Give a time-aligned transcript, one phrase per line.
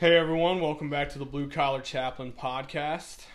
[0.00, 3.26] Hey everyone, welcome back to the Blue Collar Chaplain podcast.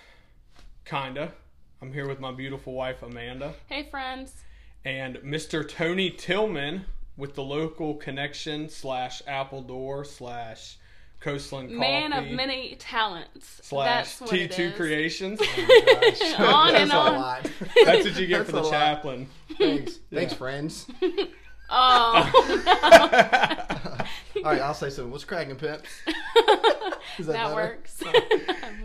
[0.83, 1.31] Kinda.
[1.79, 4.33] I'm here with my beautiful wife Amanda Hey, friends.
[4.83, 5.67] and Mr.
[5.67, 6.85] Tony Tillman
[7.17, 10.77] with the local connection slash Apple Door slash
[11.19, 13.59] Coastland Coffee Man of many talents.
[13.63, 14.75] slash That's what it T2 is.
[14.75, 15.39] Creations.
[15.41, 17.13] Oh on and That's a on.
[17.15, 17.43] lot.
[17.85, 18.71] That's what you get That's for the lot.
[18.71, 19.29] chaplain.
[19.59, 19.99] Thanks.
[20.11, 20.87] Thanks, friends.
[21.67, 22.31] Oh,
[24.45, 25.11] All right, I'll say something.
[25.11, 25.89] What's cracking, pimps?
[27.17, 27.55] Is that better?
[27.55, 28.01] works.
[28.05, 28.21] Oh.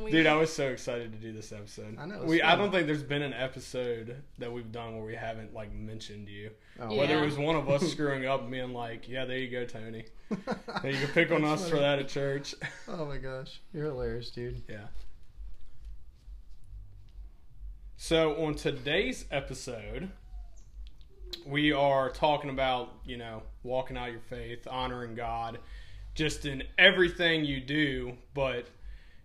[0.03, 1.99] We- Dude, I was so excited to do this episode.
[2.01, 5.05] I know, it's We I don't think there's been an episode that we've done where
[5.05, 6.53] we haven't like mentioned you.
[6.81, 7.23] Oh, Whether Yeah.
[7.23, 10.07] it was one of us screwing up and being like, "Yeah, there you go, Tony."
[10.81, 12.55] Hey, you can pick on That's us for that at church.
[12.89, 14.63] Oh my gosh, you're hilarious, dude.
[14.71, 14.87] yeah.
[17.99, 20.11] So on today's episode,
[21.47, 25.59] we are talking about you know walking out your faith, honoring God,
[26.15, 28.67] just in everything you do, but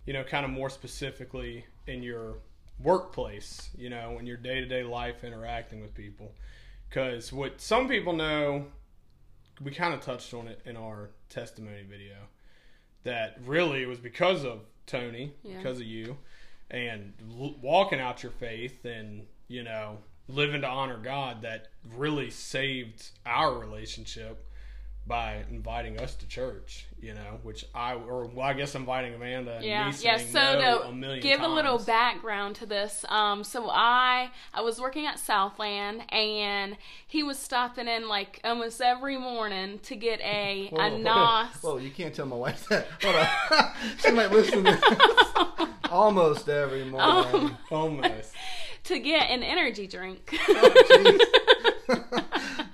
[0.05, 2.35] you know, kind of more specifically in your
[2.83, 6.31] workplace, you know, in your day to day life interacting with people.
[6.89, 8.65] Because what some people know,
[9.63, 12.15] we kind of touched on it in our testimony video,
[13.03, 15.57] that really it was because of Tony, Yeah.
[15.57, 16.17] because of you,
[16.69, 19.97] and l- walking out your faith and, you know,
[20.27, 24.45] living to honor God that really saved our relationship
[25.07, 29.57] by inviting us to church, you know, which I or well, I guess inviting Amanda
[29.57, 30.17] and yeah, me yeah.
[30.17, 34.61] So no to a million give a little background to this, um, so I I
[34.61, 40.19] was working at Southland, and he was stopping in like almost every morning to get
[40.21, 41.55] a Whoa, a whoa, nos.
[41.61, 42.87] Whoa, you can't tell my wife that.
[43.03, 43.71] Hold on.
[43.99, 45.69] she might listen to this.
[45.91, 47.55] Almost every morning.
[47.69, 48.33] almost.
[48.85, 50.37] To get an energy drink.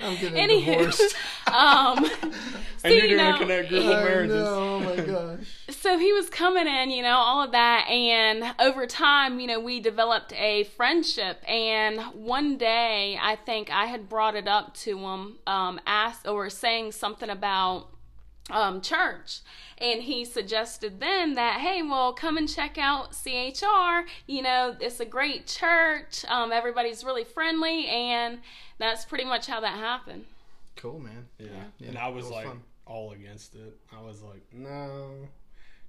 [0.01, 1.15] I'm getting Anywho, divorced.
[1.47, 4.35] um, so, And you're you know, a connect group of marriages.
[4.35, 5.59] know, oh my gosh.
[5.69, 9.59] so he was coming in, you know, all of that, and over time, you know,
[9.59, 11.43] we developed a friendship.
[11.47, 16.49] And one day, I think I had brought it up to him, um, asked or
[16.49, 17.90] saying something about
[18.49, 19.39] um, church.
[19.77, 24.05] And he suggested then that, hey, well, come and check out CHR.
[24.27, 26.23] You know, it's a great church.
[26.27, 27.87] Um, everybody's really friendly.
[27.87, 28.39] And
[28.77, 30.25] that's pretty much how that happened.
[30.75, 31.27] Cool, man.
[31.39, 31.47] Yeah.
[31.79, 32.61] Yeah, And I was, it was like fun.
[32.85, 33.77] all against it.
[33.95, 35.27] I was like, no.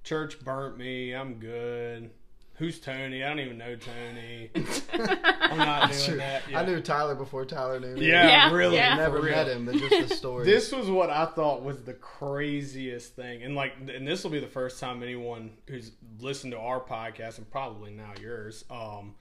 [0.04, 1.14] Church burnt me.
[1.14, 2.10] I'm good.
[2.56, 3.24] Who's Tony?
[3.24, 4.50] I don't even know Tony.
[4.94, 6.16] I'm not doing True.
[6.18, 6.42] that.
[6.50, 6.60] Yeah.
[6.60, 8.06] I knew Tyler before Tyler knew me.
[8.08, 8.76] Yeah, Yeah, really.
[8.76, 8.94] yeah.
[8.94, 9.34] Never for real.
[9.34, 10.44] met him, but just the story.
[10.44, 14.38] This was what I thought was the craziest thing, and like, and this will be
[14.40, 19.14] the first time anyone who's listened to our podcast and probably now yours, um,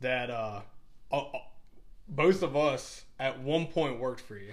[0.00, 0.60] that uh,
[1.12, 1.38] uh, uh,
[2.08, 4.52] both of us at one point worked for you.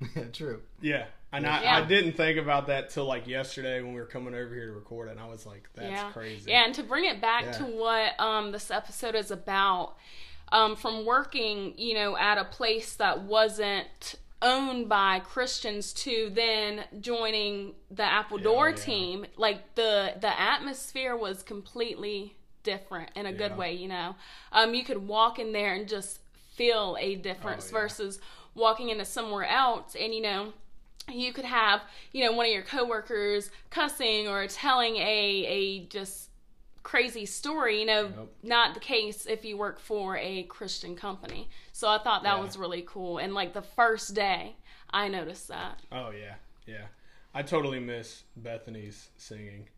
[0.14, 0.60] yeah, true.
[0.80, 1.76] Yeah, and I, Yeah.
[1.78, 4.72] I didn't think about that till like yesterday when we were coming over here to
[4.72, 6.10] record it, and I was like, that's yeah.
[6.12, 6.50] crazy.
[6.50, 7.52] Yeah, and to bring it back Yeah.
[7.52, 9.94] to what um, this episode is about,
[10.52, 16.84] um, from working, you know, at a place that wasn't owned by Christians to then
[17.00, 23.56] joining the Apple Door team, like the the atmosphere was completely different in a good
[23.56, 23.74] way.
[23.74, 24.16] You know,
[24.52, 26.20] um, you could walk in there and just
[26.56, 28.18] feel a difference Oh, versus
[28.54, 30.52] walking into somewhere else, and you know
[31.08, 36.28] you could have you know one of your coworkers cussing or telling a a just
[36.82, 38.28] crazy story you know Yep.
[38.42, 42.44] not the case if you work for a christian company so i thought that Yeah.
[42.44, 44.56] was really cool and like the first day
[44.90, 46.34] i noticed that Oh yeah,
[46.66, 46.86] yeah.
[47.34, 49.68] I totally miss Bethany's singing.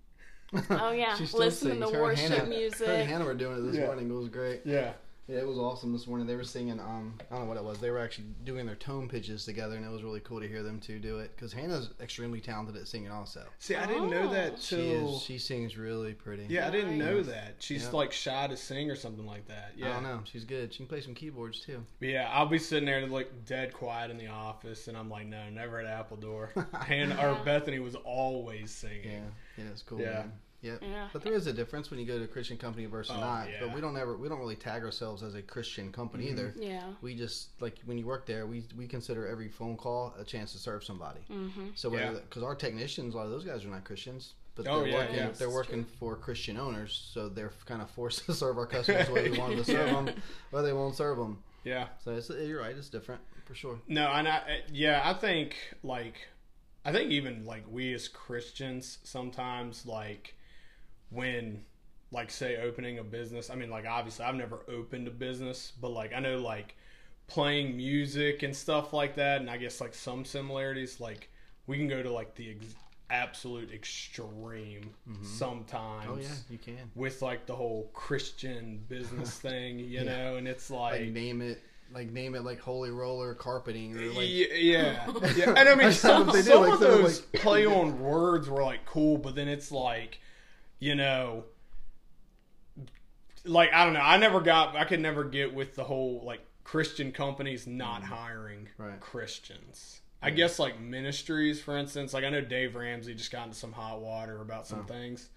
[0.70, 1.14] Oh, yeah.
[1.18, 1.86] She still Listening to.
[1.88, 2.86] Her and worship Hannah, music.
[2.86, 3.84] Her and Hannah were doing it this Yeah.
[3.84, 4.08] morning.
[4.10, 4.62] It was great.
[4.64, 4.92] Yeah.
[5.28, 6.26] Yeah, it was awesome this morning.
[6.26, 6.80] They were singing.
[6.80, 7.78] Um, I don't know what it was.
[7.78, 10.64] They were actually doing their tone pitches together, and it was really cool to hear
[10.64, 11.30] them two do it.
[11.36, 13.44] Because Hannah's extremely talented at singing, also.
[13.60, 14.58] See, I didn't know that.
[14.58, 15.14] She till.
[15.16, 15.22] is.
[15.22, 16.46] She sings really pretty.
[16.48, 17.26] Yeah, I didn't know Nice.
[17.26, 17.54] that.
[17.60, 17.90] She's Yeah.
[17.92, 19.74] like shy to sing or something like that.
[19.76, 19.90] Yeah.
[19.90, 20.20] I don't know.
[20.24, 20.72] She's good.
[20.72, 21.84] She can play some keyboards too.
[22.00, 25.26] But yeah, I'll be sitting there like dead quiet in the office, and I'm like,
[25.28, 26.50] no, never at Apple Door.
[26.88, 27.44] and our Yeah.
[27.44, 29.04] Bethany was always singing.
[29.04, 29.20] Yeah,
[29.64, 30.00] yeah, it's cool.
[30.00, 30.10] Yeah.
[30.14, 30.32] Man.
[30.62, 30.78] Yep.
[30.82, 31.08] Yeah.
[31.12, 33.48] But there is a difference when you go to a Christian company versus Oh, not.
[33.50, 33.56] yeah.
[33.60, 36.30] But we don't ever we don't really tag ourselves as a Christian company Mhm.
[36.30, 36.54] either.
[36.56, 40.24] yeah We just like when you work there, we we consider every phone call a
[40.24, 41.20] chance to serve somebody.
[41.30, 41.68] mm-hmm.
[41.74, 42.12] So Yeah.
[42.12, 44.94] because our technicians, a lot of those guys are not Christians, but Oh, they're yeah,
[44.98, 45.22] working yeah.
[45.22, 49.08] they're That's working for Christian owners, so they're kind of forced to serve our customers
[49.08, 50.22] the way we want them to serve them,
[50.52, 51.42] or they won't serve them.
[51.64, 51.88] Yeah.
[52.04, 53.80] So it's, you're right, it's different for sure.
[53.88, 56.28] No, and I yeah, I think like
[56.84, 60.34] I think even like we as Christians sometimes like
[61.12, 61.64] when
[62.10, 63.50] like say opening a business.
[63.50, 66.76] I mean, like obviously I've never opened a business, but like I know like
[67.26, 71.00] playing music and stuff like that, and I guess like some similarities.
[71.00, 71.30] Like
[71.66, 72.74] we can go to like the ex-
[73.10, 75.24] absolute extreme mm-hmm.
[75.24, 76.06] sometimes.
[76.08, 76.90] Oh yeah, you can.
[76.94, 80.02] With like the whole Christian business thing, you Yeah.
[80.04, 81.62] know, and it's Like like, name it,
[81.94, 84.28] like name it like holy roller carpeting or like.
[84.28, 85.06] yeah,
[85.36, 85.54] yeah.
[85.56, 88.62] And I mean, some, they do, some like, of those like- play on words were
[88.62, 90.18] like cool, but then it's like,
[90.82, 91.44] you know,
[93.44, 94.00] like I don't know.
[94.00, 94.74] I never got.
[94.76, 98.82] I could never get with the whole like Christian companies not hiring Mm-hmm.
[98.82, 99.00] Right.
[99.00, 100.00] Christians.
[100.24, 102.12] I guess like ministries, for instance.
[102.14, 104.92] Like I know Dave Ramsey just got into some hot water about some Oh.
[104.92, 105.28] things.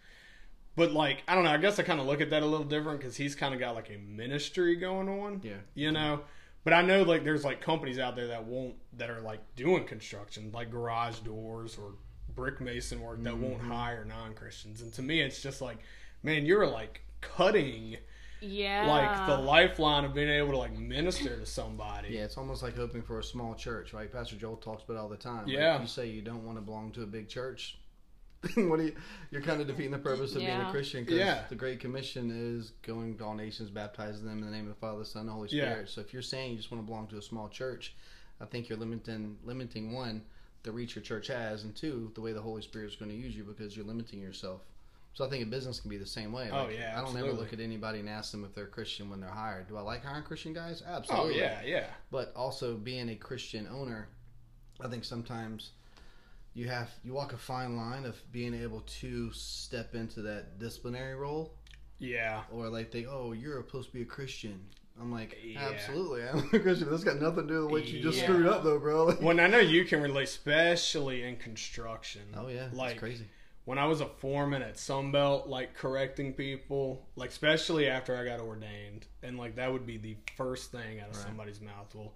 [0.76, 1.52] But like I don't know.
[1.52, 3.60] I guess I kind of look at that a little different because he's kind of
[3.60, 5.58] got like a ministry going on Yeah.
[5.76, 6.22] you know
[6.64, 9.86] but i know like there's like companies out there that won't that are like doing
[9.86, 11.94] construction like garage doors or
[12.36, 13.72] brick mason work that won't Mm-hmm.
[13.72, 15.78] hire non-christians and to me it's just like
[16.24, 17.98] man you're like cutting
[18.42, 18.86] Yeah.
[18.88, 22.76] like the lifeline of being able to like minister to somebody Yeah, it's almost like
[22.76, 24.12] hoping for a small church, right?
[24.12, 25.46] Pastor Joel talks about it all the time.
[25.46, 25.82] Like, Yeah.
[25.82, 27.80] you say you don't want to belong to a big church.
[28.56, 28.96] what do you?
[29.32, 31.04] You're kind of defeating the purpose of being a Christian.
[31.04, 31.44] Because Yeah.
[31.50, 34.80] the Great Commission is going to all nations, baptizing them in the name of the
[34.80, 35.72] Father, the Son, and the Holy Yeah.
[35.72, 35.90] Spirit.
[35.90, 37.96] So if you're saying you just want to belong to a small church,
[38.40, 40.24] I think you're limiting limiting one
[40.66, 43.18] the reach your church has, and two the way the Holy Spirit is going to
[43.18, 44.62] use you because you're limiting yourself.
[45.14, 46.50] So I think a business can be the same way.
[46.52, 49.10] Oh, Like, yeah, I don't ever look at anybody and ask them if they're Christian
[49.10, 49.70] when they're hired.
[49.70, 50.84] Do I like hiring Christian guys?
[50.86, 51.42] Absolutely.
[51.42, 54.10] oh Absolutely yeah yeah but also being a Christian owner,
[54.82, 55.72] I think sometimes
[56.54, 61.16] you have you walk a fine line of being able to step into that disciplinary
[61.16, 61.54] role,
[62.00, 64.66] yeah or like they, oh, you're supposed to be a Christian.
[65.00, 65.60] I'm like, Yeah.
[65.74, 66.90] absolutely, I'm a Christian.
[66.90, 68.24] That's got nothing to do with what you just Yeah.
[68.26, 69.06] screwed up, though, bro.
[69.08, 73.26] Like- when i know you can relate especially in construction oh yeah, like it's crazy.
[73.66, 78.40] when I was a foreman at Sunbelt, like correcting people, like especially after I got
[78.40, 81.26] ordained, and like that would be the first thing out of Right.
[81.26, 81.94] somebody's mouth.
[81.94, 82.14] Well,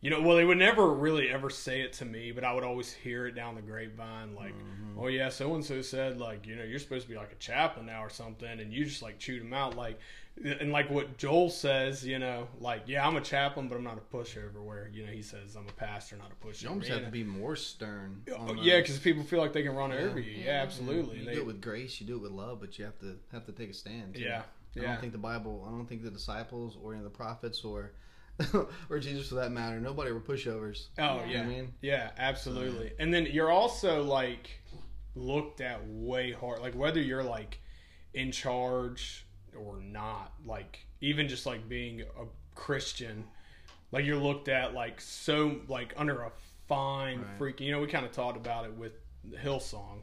[0.00, 2.64] you know, well they would never really ever say it to me, but I would
[2.64, 4.98] always hear it down the grapevine, like, Mm-hmm.
[5.00, 7.36] oh yeah, so and so said like, you know, you're supposed to be like a
[7.36, 9.98] chaplain now or something, and you just like chewed them out, like,
[10.44, 13.98] and like what Joel says, you know, like, yeah, I'm a chaplain, but I'm not
[13.98, 14.62] a pushover.
[14.62, 16.62] Where you know he says I'm a pastor, not a pushover.
[16.62, 18.22] You almost have to be more stern.
[18.36, 19.98] Oh, yeah, because people feel like they can run Yeah.
[19.98, 20.32] over you.
[20.32, 20.62] Yeah, Yeah.
[20.62, 21.20] absolutely.
[21.20, 23.18] You They- do it with grace, you do it with love, but you have to
[23.32, 24.14] have to take a stand.
[24.14, 24.22] too.
[24.22, 24.42] Yeah,
[24.76, 24.82] I yeah.
[24.88, 25.64] don't think the Bible.
[25.66, 27.92] I don't think the disciples or any of the prophets or
[28.90, 29.80] or Jesus for that matter.
[29.80, 30.88] Nobody were pushovers.
[30.98, 31.26] Oh Yeah.
[31.26, 31.72] yeah, I mean?
[31.80, 32.92] yeah, absolutely.
[32.98, 34.60] And then you're also like
[35.14, 37.58] looked at way hard, like whether you're like
[38.12, 39.25] in charge
[39.56, 40.32] or not.
[40.44, 42.24] Like even just like being a
[42.54, 43.24] Christian,
[43.92, 46.32] like you're looked at like so like under a
[46.68, 47.38] fine Right.
[47.38, 47.60] freaking.
[47.60, 48.92] You know, we kind of talked about it with
[49.24, 50.00] the Hillsong.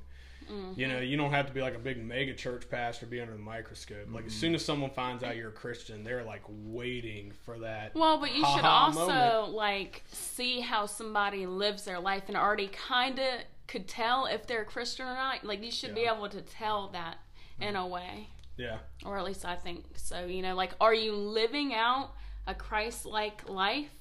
[0.51, 0.79] Mm-hmm.
[0.79, 3.33] You know, you don't have to be like a big mega church pastor, be under
[3.33, 4.07] the microscope.
[4.11, 4.39] Like as mm-hmm.
[4.41, 7.95] soon as someone finds out you're a Christian, they're like waiting for that.
[7.95, 9.53] Well, but you should Ha-ha also moment.
[9.53, 14.63] like see how somebody lives their life and already kind of could tell if they're
[14.63, 15.45] a Christian or not.
[15.45, 17.19] Like you should be able to tell that
[17.61, 18.27] in a way,
[18.57, 20.25] Yeah, or at least I think so.
[20.25, 22.11] You know, like are you living out
[22.45, 23.91] a Christ-like life,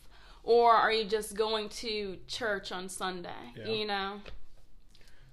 [0.43, 3.31] or are you just going to church on Sunday?
[3.57, 3.69] Yeah.
[3.69, 4.21] You know.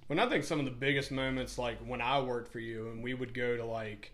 [0.06, 3.02] When I think some of the biggest moments, like when I worked for you and
[3.02, 4.12] we would go to like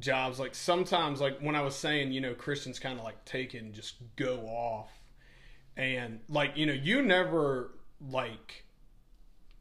[0.00, 3.54] jobs, like sometimes, like when I was saying, you know, Christians kind of like take
[3.54, 4.90] it and just go off.
[5.76, 7.70] And like, you know, you never
[8.00, 8.64] like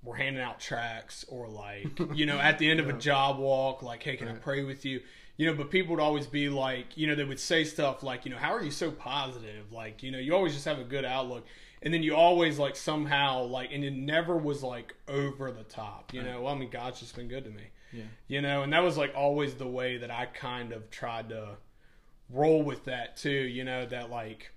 [0.04, 3.81] were handing out tracts or like, you know, at the end of a job walk,
[3.81, 5.02] like, hey, can I pray with you?
[5.38, 8.26] You know, but people would always be like, you know, they would say stuff like,
[8.26, 9.71] you know, how are you so positive?
[9.71, 11.45] Like, you know, you always just have a good outlook.
[11.81, 16.14] And then you always like somehow like, and it never was like over the top.
[16.14, 17.64] You know, well, I mean, God's just been good to me.
[17.94, 18.04] Yeah.
[18.28, 21.57] You know, and that was like always the way that I kind of tried to
[22.30, 23.30] roll with that too.
[23.30, 24.52] You know, that like,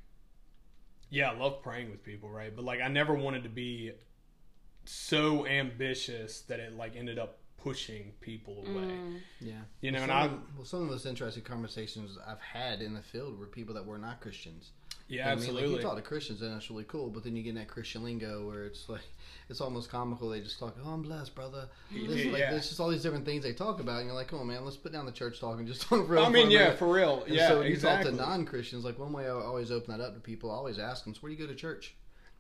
[1.11, 2.55] yeah, I love praying with people, right?
[2.55, 3.93] But like, I never wanted to be
[4.85, 8.83] so ambitious that it like ended up pushing people away.
[8.83, 9.21] Mm.
[9.41, 9.53] Yeah.
[9.81, 12.93] You know, well, and I, well, some of the most interesting conversations I've had in
[12.95, 14.71] the field were people that were not Christians.
[15.07, 15.39] yeah, You know what I mean?
[15.39, 15.69] absolutely.
[15.69, 17.09] Like you talk to Christians, and that's really cool.
[17.11, 19.03] But then you get in that Christian lingo where it's like
[19.49, 20.29] it's almost comical.
[20.31, 22.51] They just talk, "Oh, I'm blessed, brother." This, like, Yeah.
[22.51, 24.65] There's just all these different things they talk about, and you're like, "Come on, man,
[24.65, 26.93] let's put down the church talk and just talk for." I mean, yeah, minute." for
[26.93, 27.23] real.
[27.27, 28.11] And yeah, so when exactly.
[28.11, 30.55] you talk to non-Christians, like one way I always open that up to people, I
[30.55, 31.95] always ask them, so "Where do you go to church?"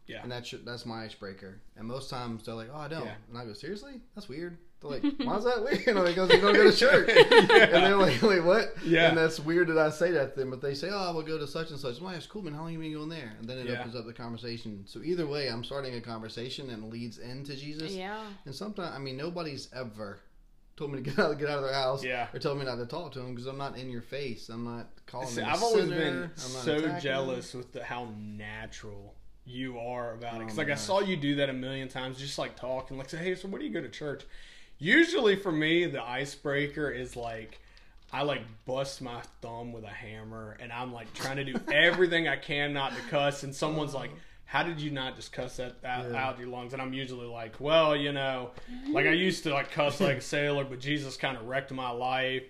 [0.06, 0.22] Yeah.
[0.22, 1.60] and that's that's my icebreaker.
[1.76, 3.14] And most times they're like, "Oh, I don't," Yeah.
[3.28, 4.00] and I go, "Seriously?
[4.14, 7.08] That's weird." They're like, "Why's that weird?" And I go, "You don't go to church."
[7.30, 9.08] And they're like, "Wait, what?" Yeah.
[9.08, 11.22] And that's weird that I say that to them, but they say, "Oh, I will
[11.22, 12.52] go to such and such." Well, that's cool, man.
[12.54, 13.32] How long have you been going there?
[13.38, 13.80] And then it Yeah.
[13.80, 14.84] opens up the conversation.
[14.86, 17.92] So either way, I'm starting a conversation and leads into Jesus.
[17.92, 18.24] Yeah.
[18.44, 20.18] And sometimes, I mean, nobody's ever
[20.76, 22.26] told me to get out, get out of their house, Yeah.
[22.34, 24.48] or told me not to talk to them because I'm not in your face.
[24.48, 25.48] I'm not calling See, them.
[25.48, 25.96] a I've always sinner.
[25.96, 27.00] been I'm not so attacking them.
[27.00, 30.40] jealous with the, how natural you are about it.
[30.40, 32.96] Because Oh like I oh, saw you do that a million times, just like talking,
[32.98, 34.24] like say, hey, so what do you go to church?
[34.78, 37.60] Usually for me, the icebreaker is like.
[38.14, 42.28] I like bust my thumb with a hammer, and I'm like trying to do everything
[42.28, 43.42] I can not to cuss.
[43.42, 44.18] And someone's like, oh.
[44.44, 46.22] "How did you not just cuss that out, Yeah.
[46.22, 48.50] out your lungs?" And I'm usually like, "Well, you know,
[48.90, 51.88] like I used to like cuss like a sailor, but Jesus kind of wrecked my
[51.88, 52.42] life."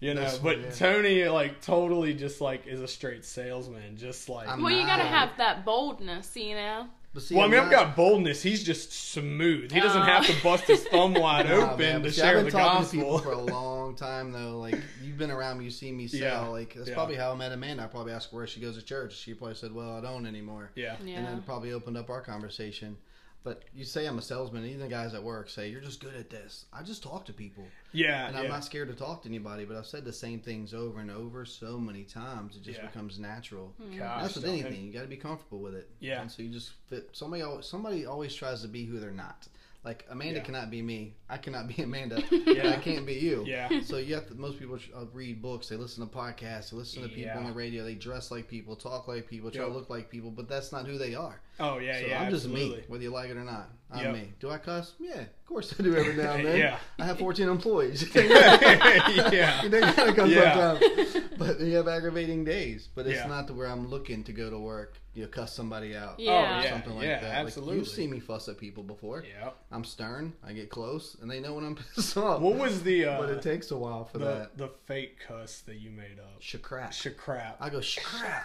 [0.00, 0.70] You know, That's but yeah.
[0.70, 4.46] Tony like totally just like is a straight salesman, just like.
[4.48, 6.86] I'm Well, you gotta have that boldness, you know.
[7.14, 8.42] But see, well, I I'm mean, I've got boldness.
[8.42, 9.72] He's just smooth.
[9.72, 10.04] He doesn't Oh.
[10.04, 12.60] have to bust his thumb wide Nah, open man, to see, share I've the been
[12.60, 13.32] talking to people gospel.
[13.32, 14.58] for a long time though.
[14.58, 16.20] Like you've been around me, you see me sell.
[16.20, 16.94] Yeah, Like that's yeah.
[16.94, 17.84] probably how I met Amanda.
[17.84, 19.16] I probably asked her where she goes to church.
[19.16, 21.16] She probably said, "Well, I don't anymore." yeah, Yeah.
[21.16, 22.98] And then it probably opened up our conversation.
[23.44, 26.00] But you say I'm a salesman, and even the guys at work say you're just
[26.00, 26.64] good at this.
[26.72, 27.62] I just talk to people,
[27.92, 28.42] yeah, and yeah.
[28.42, 29.64] I'm not scared to talk to anybody.
[29.64, 32.86] But I've said the same things over and over so many times, it just Yeah.
[32.86, 33.72] becomes natural.
[33.80, 33.96] Hmm.
[33.98, 34.84] Gosh, That's with anything.
[34.84, 35.88] You got to be comfortable with it.
[36.00, 36.22] Yeah.
[36.22, 37.10] And so you just fit.
[37.12, 39.46] Somebody, al- somebody always tries to be who they're not.
[39.86, 40.44] Like Amanda Yeah.
[40.44, 41.14] cannot be me.
[41.30, 42.20] I cannot be Amanda.
[42.30, 42.70] Yeah.
[42.70, 43.44] I can't be you.
[43.46, 43.68] Yeah.
[43.84, 44.34] So you have to.
[44.34, 45.68] Most people uh, read books.
[45.68, 46.70] They listen to podcasts.
[46.70, 47.84] They listen to people on the radio.
[47.84, 49.70] They dress like people, talk like people, try Yep.
[49.72, 50.30] to look like people.
[50.32, 51.40] But that's not who they are.
[51.60, 52.20] Oh yeah, so yeah.
[52.20, 52.78] I'm just absolutely.
[52.78, 53.70] me, whether you like it or not.
[53.92, 54.14] I'm Yep.
[54.14, 54.32] me.
[54.40, 54.92] Do I cuss?
[54.98, 56.58] Yeah, of course I do every now and then.
[56.58, 56.78] Yeah.
[56.98, 58.12] I have 14 employees.
[58.14, 60.78] yeah, they gotta come Yeah.
[60.78, 61.16] sometimes.
[61.38, 62.88] But you have aggravating days.
[62.94, 63.26] But it's Yeah.
[63.28, 64.98] not to where I'm looking to go to work.
[65.16, 66.20] You know, cuss somebody out.
[66.20, 66.32] Yeah.
[66.32, 67.28] Oh, yeah, Something like yeah, that.
[67.38, 67.76] Like, absolutely.
[67.78, 69.24] you've seen me fuss at people before.
[69.26, 69.50] yeah.
[69.72, 70.34] I'm stern.
[70.46, 72.40] I get close, and they know when I'm pissed off.
[72.42, 74.58] What was the uh, but it takes a while for the that.
[74.58, 76.40] the fake cuss that you made up?
[76.42, 76.90] Shacrap.
[76.90, 77.54] Shacrap.
[77.60, 78.42] I go shcrap.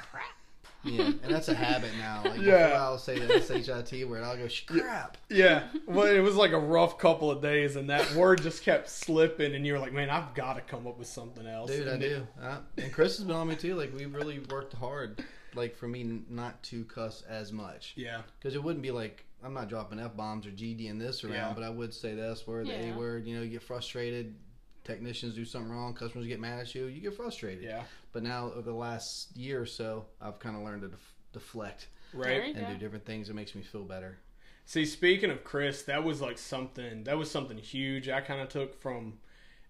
[0.84, 2.24] Yeah, and that's a habit now.
[2.26, 2.78] Like Yeah.
[2.80, 5.12] I'll say the S-H-I-T word, I'll go shcrap.
[5.30, 8.90] Yeah, well, it was like a rough couple of days, and that word just kept
[8.90, 11.88] slipping, and you were like, "Man, I've got to come up with something else." Dude,
[11.88, 12.28] I And do.
[12.42, 13.76] Uh, and Chris has been on me too.
[13.76, 15.24] Like we really worked hard,
[15.56, 19.54] like for me not to cuss as much, Yeah, because it wouldn't be like I'm
[19.56, 21.54] not dropping f bombs or GD and this around, Yeah.
[21.56, 22.94] but I would say the S word, the Yeah.
[22.94, 23.26] A word.
[23.26, 24.36] You know, you get frustrated.
[24.84, 25.94] Technicians do something wrong.
[25.94, 26.86] Customers get mad at you.
[26.86, 27.64] You get frustrated.
[27.64, 31.14] yeah, But now over the last year or so, I've kind of learned to def-
[31.34, 32.56] deflect right.
[32.56, 32.74] and go.
[32.74, 34.18] do different things that makes me feel better.
[34.66, 38.10] See, speaking of Chris, that was like something that was something huge.
[38.10, 39.20] I kind of took from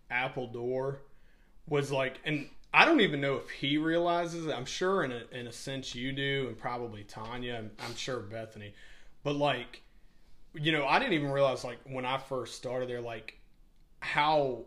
[0.10, 1.02] Apple Door
[1.68, 4.54] was like, and I don't even know if he realizes it.
[4.54, 7.56] I'm sure in a in a sense you do, and probably Tanya.
[7.56, 8.74] I'm, I'm sure Bethany,
[9.24, 9.82] but like,
[10.54, 13.38] you know, I didn't even realize like when I first started there, like
[14.00, 14.66] how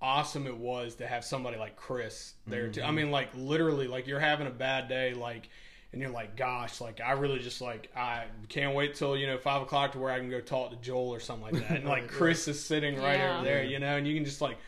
[0.00, 2.82] awesome it was to have somebody like Chris there too.
[2.82, 2.96] I mm-hmm.
[2.96, 5.48] mean, like literally, like you're having a bad day, like,
[5.92, 9.38] and you're like, gosh, like I really just like I can't wait till you know
[9.38, 11.78] five o'clock to where I can go talk to Joel or something like that.
[11.78, 13.36] And like Chris is sitting right Yeah.
[13.36, 14.58] over there, you know, and you can just like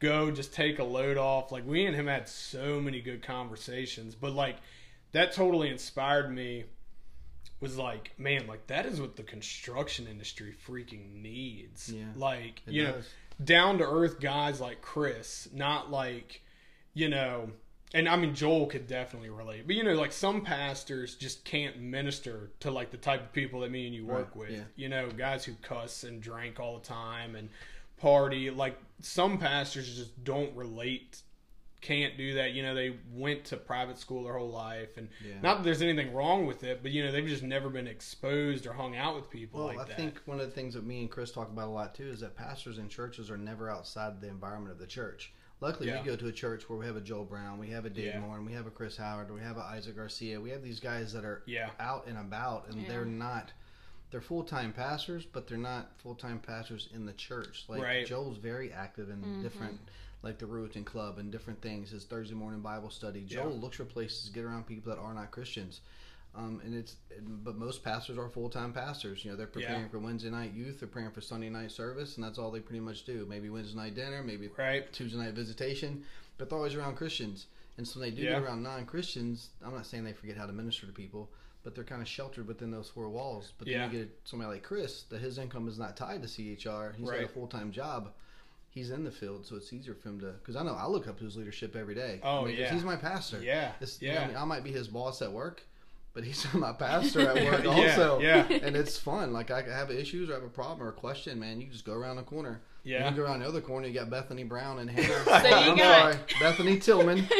[0.00, 1.52] go just take a load off.
[1.52, 4.56] Like we and him had so many good conversations, but like
[5.12, 6.64] that totally inspired me.
[7.60, 11.92] Was like, man, like that is what the construction industry freaking needs.
[11.92, 12.04] Yeah.
[12.16, 12.94] Like, you know,
[13.44, 16.40] down to earth guys like Chris, not like,
[16.94, 17.50] you know,
[17.92, 21.78] and I mean Joel could definitely relate, but you know, like some pastors just can't
[21.78, 24.50] minister to like the type of people that me and you work Right, with.
[24.52, 24.62] yeah.
[24.76, 27.50] You know, guys who cuss and drink all the time and
[28.00, 28.50] party.
[28.50, 31.22] Like some pastors just don't relate.
[31.80, 32.52] Can't do that.
[32.52, 35.40] You know, they went to private school their whole life, and Yeah.
[35.40, 38.66] not that there's anything wrong with it, but you know, they've just never been exposed
[38.66, 39.96] or hung out with people Well, like I that.
[39.96, 42.20] think one of the things that me and Chris talk about a lot too is
[42.20, 45.32] that pastors and churches are never outside the environment of the church.
[45.62, 46.00] Luckily, Yeah.
[46.00, 48.06] we go to a church where we have a Joel Brown, we have a Dave
[48.14, 48.20] Yeah.
[48.20, 50.38] Moore, we have a Chris Howard, we have a Isaac Garcia.
[50.40, 51.70] We have these guys that are Yeah.
[51.78, 52.88] out and about, and Yeah.
[52.88, 53.52] they're not.
[54.10, 57.64] They're full time pastors, but they're not full time pastors in the church.
[57.68, 58.06] Like Right.
[58.06, 59.78] Joel's very active in different,
[60.22, 61.90] like the Ruritan Club and different things.
[61.90, 63.24] His Thursday morning Bible study.
[63.24, 65.80] Joel looks for places to get around people that are not Christians.
[66.32, 69.24] Um, and it's, but most pastors are full time pastors.
[69.24, 69.88] You know, they're preparing Yeah.
[69.88, 72.80] for Wednesday night youth, they're preparing for Sunday night service, and that's all they pretty
[72.80, 73.26] much do.
[73.28, 74.92] Maybe Wednesday night dinner, maybe right?
[74.92, 76.04] Tuesday night visitation,
[76.38, 77.46] but they're always around Christians.
[77.78, 78.34] And so when they do Yeah.
[78.34, 81.30] get around non Christians, I'm not saying they forget how to minister to people,
[81.62, 83.52] but they're kind of sheltered within those four walls.
[83.58, 83.78] But Yeah.
[83.86, 87.08] then you get somebody like Chris, that his income is not tied to CHR, He's
[87.10, 88.12] got a full time job.
[88.72, 90.26] He's in the field, so it's easier for him to.
[90.32, 92.20] Because I know I look up to his leadership every day.
[92.22, 92.72] Oh, I mean, yeah.
[92.72, 93.42] he's my pastor.
[93.42, 94.22] Yeah, yeah.
[94.22, 95.62] I, mean, I might be his boss at work,
[96.14, 98.20] but he's my pastor at work Yeah, also.
[98.20, 98.46] yeah.
[98.48, 99.32] And it's fun.
[99.32, 101.60] Like I have issues or I have a problem or a question, man.
[101.60, 102.60] You just go around the corner.
[102.82, 103.10] Yeah.
[103.10, 105.24] You go around the other corner, you got Bethany Brown and Hannah.
[105.24, 107.26] So you I'm got- sorry, Bethany Tillman.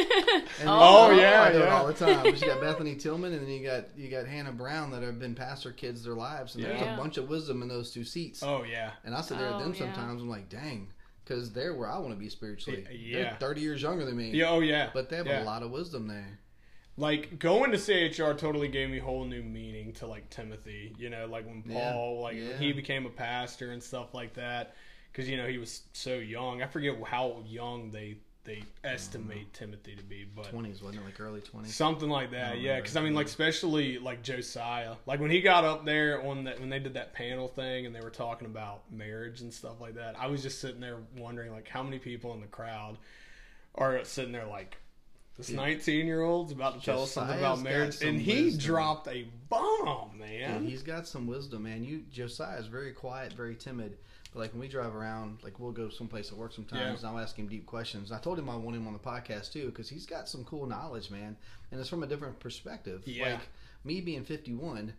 [0.59, 1.75] And Oh, I yeah, do it yeah.
[1.75, 2.21] all the time.
[2.23, 5.17] But you got Bethany Tillman, and then you got you got Hannah Brown that have
[5.17, 8.43] been pastor kids their lives, and there's a bunch of wisdom in those two seats.
[8.43, 9.79] Oh yeah, And I sit there Oh, with them yeah.
[9.93, 10.21] sometimes.
[10.21, 10.89] I'm like, dang,
[11.23, 12.85] because they're where I want to be spiritually.
[12.91, 13.23] Yeah.
[13.23, 14.31] They're 30 years younger than me.
[14.31, 14.49] yeah.
[14.49, 14.89] Oh yeah.
[14.93, 15.41] But they have yeah.
[15.41, 16.37] a lot of wisdom there.
[16.97, 20.93] like going to CHR totally gave me a whole new meaning to like Timothy.
[20.99, 22.57] You know, like when Yeah, Paul, like yeah.
[22.59, 24.75] he became a pastor and stuff like that,
[25.11, 26.61] because you know he was so young.
[26.61, 29.65] I forget how young they they estimate mm-hmm.
[29.65, 31.05] Timothy to be, but Twenties, wasn't it?
[31.05, 31.75] Like early twenties.
[31.75, 32.77] Something like that, yeah.
[32.77, 36.59] Because I mean, like especially like Josiah, like when he got up there on that
[36.59, 39.95] when they did that panel thing and they were talking about marriage and stuff like
[39.95, 40.15] that.
[40.19, 42.97] I was just sitting there wondering like how many people in the crowd
[43.75, 44.77] are sitting there like
[45.37, 48.65] this nineteen year old's about to tell us something about marriage, some and he wisdom.
[48.65, 50.65] dropped a bomb, man.
[50.65, 51.83] he's got some wisdom, man.
[51.83, 53.97] You Josiah is very quiet, very timid.
[54.33, 57.19] But like when we drive around, like we'll go someplace at work sometimes, and I'll
[57.19, 58.11] ask him deep questions.
[58.11, 60.65] I told him I want him on the podcast too because he's got some cool
[60.65, 61.35] knowledge, man,
[61.71, 63.01] and it's from a different perspective.
[63.05, 63.31] Yeah.
[63.33, 63.41] Like
[63.83, 64.93] me being 51,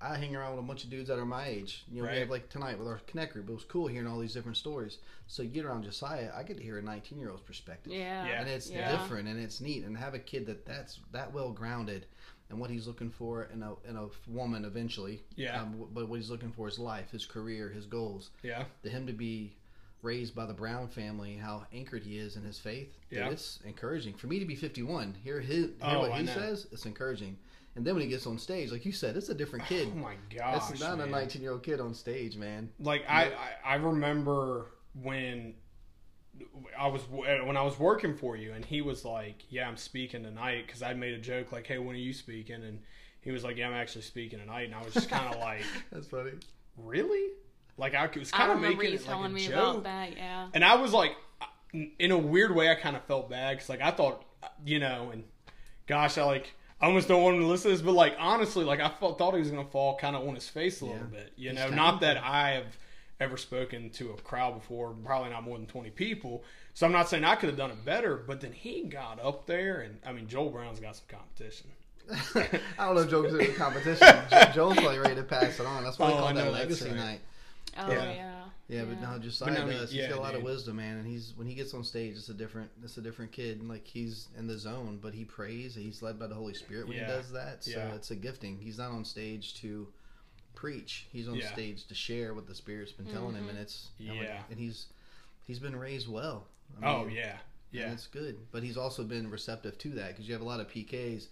[0.00, 1.84] I hang around with a bunch of dudes that are my age.
[1.90, 2.14] You know, Right.
[2.14, 3.48] we have like tonight with our connect group.
[3.48, 4.98] It was cool hearing all these different stories.
[5.28, 8.26] So you get around Josiah, I get to hear a 19 year old's perspective Yeah.
[8.26, 8.40] Yeah.
[8.40, 8.90] and it's Yeah.
[8.90, 12.06] different and it's neat and have a kid that that's that well grounded
[12.50, 15.22] and what he's looking for in a in a woman eventually.
[15.36, 15.60] Yeah.
[15.62, 18.30] um, but what he's looking for is life his career his goals.
[18.42, 19.56] Yeah, to him to be
[20.02, 23.30] raised by the brown family how anchored he is in his faith dude, Yeah.
[23.30, 24.12] it's encouraging.
[24.14, 27.38] For me to be 51 hear his hear Oh, what he says it's encouraging.
[27.74, 29.88] And then when he gets on stage like you said it's a different kid.
[29.90, 32.68] Oh my gosh, it's not a 19 year old kid on stage man.
[32.78, 33.28] Like I,
[33.64, 34.66] I I remember
[35.02, 35.54] when
[36.78, 40.22] I was when I was working for you, and he was like, "Yeah, I'm speaking
[40.24, 42.80] tonight," because I made a joke like, "Hey, when are you speaking?" And
[43.20, 45.62] he was like, "Yeah, I'm actually speaking tonight," and I was just kind of like,
[45.92, 46.32] that's funny
[46.76, 47.30] "Really?"
[47.76, 50.16] Like I was kind of making you it telling like a me joke, about that.
[50.16, 50.48] Yeah.
[50.54, 51.12] and I was like,
[51.98, 54.24] in a weird way, I kind of felt bad because like I thought,
[54.64, 55.24] you know, and
[55.86, 56.52] gosh, I like.
[56.80, 59.16] I almost don't want him to listen to this, but like honestly, like I felt,
[59.16, 61.18] thought he was gonna fall kind of on his face a little Yeah.
[61.20, 61.32] bit.
[61.36, 62.76] You He's know, not that I have
[63.24, 66.44] ever spoken to a crowd before, probably not more than twenty people.
[66.74, 69.46] So I'm not saying I could have done it better, but then he got up
[69.46, 71.70] there, and I mean, Joel Brown's got some competition.
[72.78, 74.06] I don't know if Joe's in the competition.
[74.30, 75.84] Jo- Joe's probably ready to pass it on.
[75.84, 76.96] That's why they Oh, call I that legacy right.
[76.96, 77.20] night.
[77.78, 78.12] Oh Yeah.
[78.12, 78.30] yeah.
[78.66, 79.90] Yeah, but no, Josiah But no, I mean, does.
[79.90, 82.16] He's yeah, got a lot of wisdom, man, and he's when he gets on stage,
[82.16, 83.60] it's a different, it's a different kid.
[83.60, 85.74] And like he's in the zone, but he prays.
[85.74, 87.06] He's led by the Holy Spirit when Yeah.
[87.06, 87.62] he does that.
[87.62, 87.94] So Yeah.
[87.94, 88.58] it's a gifting.
[88.58, 89.86] He's not on stage to
[90.54, 91.06] preach.
[91.12, 91.52] He's on Yeah.
[91.52, 93.62] stage to share what the Spirit's been telling him, and mm-hmm.
[93.62, 94.42] it's and when- Yeah.
[94.50, 94.86] and he's
[95.46, 96.46] he's been raised well.
[96.82, 97.36] I oh yeah,
[97.70, 98.36] yeah, it's good.
[98.52, 101.26] But he's also been receptive to that because you have a lot of PKs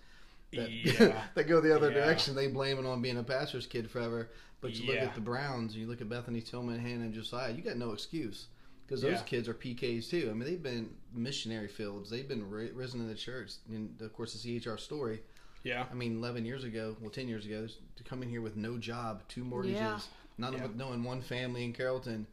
[0.52, 1.22] that yeah.
[1.34, 2.04] that go the other Yeah.
[2.04, 2.34] direction.
[2.34, 4.28] They blame it on being a pastor's kid forever.
[4.60, 7.50] But you look at the Browns, you look at Bethany Tillman, Hannah, and Josiah.
[7.52, 8.46] You got no excuse
[8.86, 9.22] because those Yeah.
[9.22, 10.28] kids are PKs too.
[10.30, 12.08] I mean, they've been missionary fields.
[12.10, 13.54] They've been ri- risen in the church.
[13.68, 15.22] And of course, the CHR story.
[15.62, 15.84] Yeah.
[15.90, 18.78] I mean, eleven years ago, well, ten years ago, to come in here with no
[18.78, 19.98] job, two mortgages, Yeah.
[20.38, 20.64] none Yeah.
[20.64, 22.26] of knowing one family in Carrollton,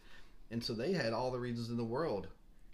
[0.51, 2.27] and so they had all the reasons in the world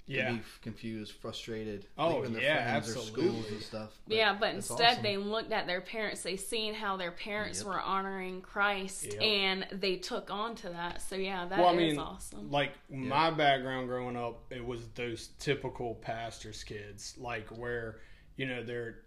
[0.08, 0.34] to Yeah.
[0.34, 4.00] be confused, frustrated, Oh, leaving their yeah, friends, their schools and stuff.
[4.06, 5.02] Yeah, but instead awesome.
[5.04, 6.22] they looked at their parents.
[6.22, 7.68] They seen how their parents Yep.
[7.68, 9.22] were honoring Christ, Yep.
[9.24, 11.02] and they took on to that.
[11.02, 12.52] So yeah, that is well, I mean, awesome.
[12.52, 18.00] like my background growing up, it was those typical pastors' kids, like where
[18.38, 19.05] you know their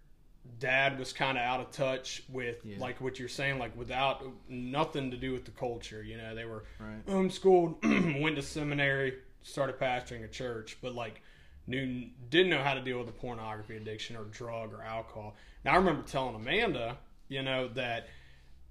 [0.59, 2.79] dad was kind of out of touch with Yeah.
[2.79, 6.03] like what you're saying, like without nothing to do with the culture.
[6.03, 7.05] You know, they were Right.
[7.07, 11.23] homeschooled, went to seminary, started pastoring a church, but like
[11.67, 15.37] knew didn't know how to deal with a pornography addiction or drug or alcohol.
[15.65, 16.97] Now I remember telling Amanda,
[17.29, 18.09] you know, that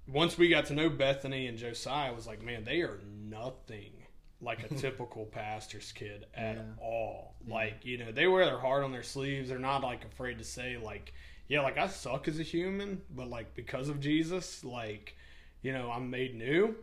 [0.08, 3.92] once we got to know Bethany and Josiah, I was like, man, they are nothing
[4.40, 6.62] like a typical pastor's kid at Yeah.
[6.80, 7.34] all.
[7.46, 9.48] Like, you know, they wear their heart on their sleeves.
[9.48, 11.12] They're not like afraid to say like,
[11.48, 15.16] yeah, like I suck as a human, but like because of Jesus, like,
[15.62, 16.76] you know, I'm made new.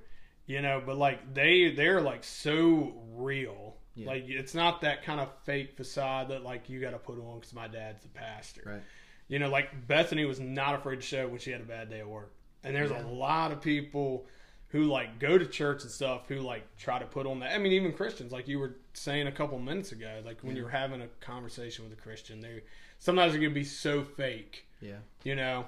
[0.47, 3.78] You know, but like they they're like so real.
[3.95, 4.08] Yeah.
[4.08, 7.39] Like it's not that kind of fake facade that like you got to put on
[7.39, 8.62] because my dad's the pastor.
[8.65, 8.82] Right.
[9.28, 11.99] You know, like Bethany was not afraid to show when she had a bad day
[11.99, 12.32] at work.
[12.63, 14.28] And there's a lot of people
[14.67, 17.54] who like go to church and stuff who like try to put on that.
[17.54, 20.69] I mean, even Christians, like you were saying a couple minutes ago, like when you're
[20.69, 22.62] having a conversation with a Christian, they
[23.06, 24.65] sometimes it can be so fake.
[24.82, 24.98] Yeah.
[25.24, 25.65] You know,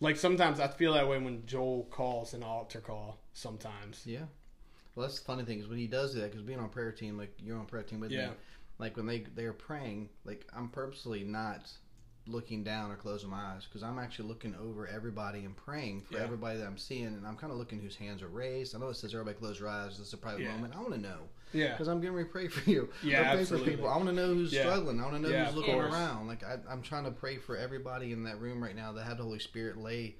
[0.00, 3.18] like sometimes I feel that way when Joel calls an altar call.
[3.32, 4.26] Sometimes, Yeah.
[4.94, 7.16] Well, that's the funny thing is when he does that because being on prayer team,
[7.16, 8.30] like you're on prayer team with Yeah.
[8.30, 8.34] me,
[8.78, 11.70] like when they they are praying, like I'm purposely not
[12.26, 16.14] looking down or closing my eyes because I'm actually looking over everybody and praying for
[16.18, 16.24] Yeah.
[16.24, 18.74] everybody that I'm seeing, and I'm kind of looking whose hands are raised.
[18.74, 19.96] I know it says everybody close your eyes.
[19.96, 20.52] This is a private Yeah.
[20.52, 20.74] moment.
[20.76, 22.88] I want to know yeah, because I'm getting ready to pray for you.
[23.02, 23.66] Yeah, I'm absolutely.
[23.66, 23.88] for people.
[23.88, 24.60] I want to know who's Yeah.
[24.62, 25.00] struggling.
[25.00, 26.26] I want to know Yeah, who's looking around.
[26.28, 29.18] Like I, I'm trying to pray for everybody in that room right now that had
[29.18, 30.16] the Holy Spirit lay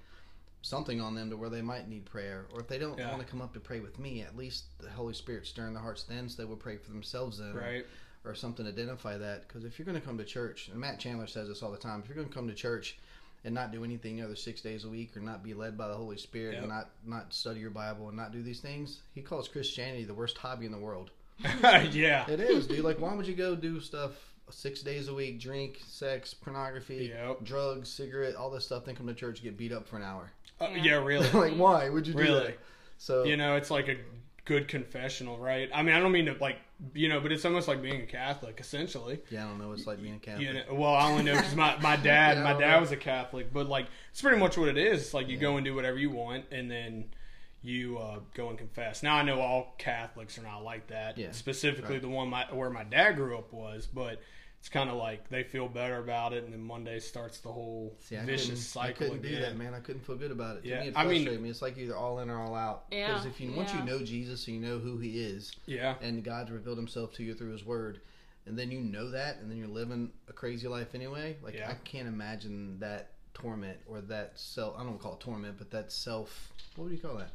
[0.63, 3.11] something on them to where they might need prayer, or if they don't Yeah.
[3.13, 5.83] want to come up to pray with me, at least the Holy Spirit stirring their
[5.83, 7.87] hearts then, so they will pray for themselves then, right,
[8.25, 9.47] or something to identify that.
[9.47, 11.79] Because if you're going to come to church, and Matt Chandler says this all the
[11.79, 12.99] time, if you're going to come to church
[13.45, 15.87] and not do anything the other six days a week or not be led by
[15.87, 16.63] the Holy Spirit Yep.
[16.63, 20.13] and not not study your Bible and not do these things, he calls Christianity the
[20.13, 21.13] worst hobby in the world.
[21.93, 22.29] yeah.
[22.31, 22.85] It is, dude.
[22.85, 24.13] Like, why would you go do stuff
[24.51, 27.45] six days a week, drink, sex, pornography, Yep.
[27.45, 30.33] drugs, cigarette, all this stuff, then come to church get beat up for an hour?
[30.61, 30.83] Uh, Yeah.
[30.83, 31.29] yeah, really.
[31.35, 32.47] like, why would you do Really.
[32.47, 32.59] that?
[32.99, 33.97] So You know, it's like a
[34.45, 35.69] good confessional, right?
[35.75, 36.57] I mean, I don't mean to like,
[36.95, 39.21] you know, but it's almost like being a Catholic, essentially.
[39.31, 39.73] yeah, I don't know.
[39.73, 40.47] It's like being a Catholic.
[40.47, 42.81] You know, well, I only know because my, my dad, Yeah, my dad know.
[42.81, 45.03] was a Catholic, but like it's pretty much what it is.
[45.03, 45.41] It's like you Yeah.
[45.43, 47.05] go and do whatever you want, and then
[47.63, 49.03] you uh, go and confess.
[49.03, 51.19] Now I know all Catholics are not like that.
[51.19, 52.03] Yeah, specifically right.
[52.03, 54.21] the one my, where my dad grew up was, but
[54.61, 57.97] it's kind of like they feel better about it, and then Monday starts the whole
[58.01, 59.33] See, vicious couldn't, cycle I couldn't again.
[59.35, 59.75] do that, man.
[59.75, 60.63] I couldn't feel good about it.
[60.65, 61.51] To Yeah, me, it I mean- frustrated me.
[61.51, 62.85] It's like either all in or all out.
[62.91, 65.95] Yeah, Because if you once you know Jesus and you know who He is, Yeah,
[66.01, 68.01] and God's revealed Himself to you through His Word,
[68.47, 71.37] and then you know that, and then you're living a crazy life anyway.
[71.43, 71.71] Like Yeah.
[71.71, 74.75] I can't imagine that torment or that self.
[74.75, 76.49] I don't want to call it torment, but that self.
[76.75, 77.31] What would you call that?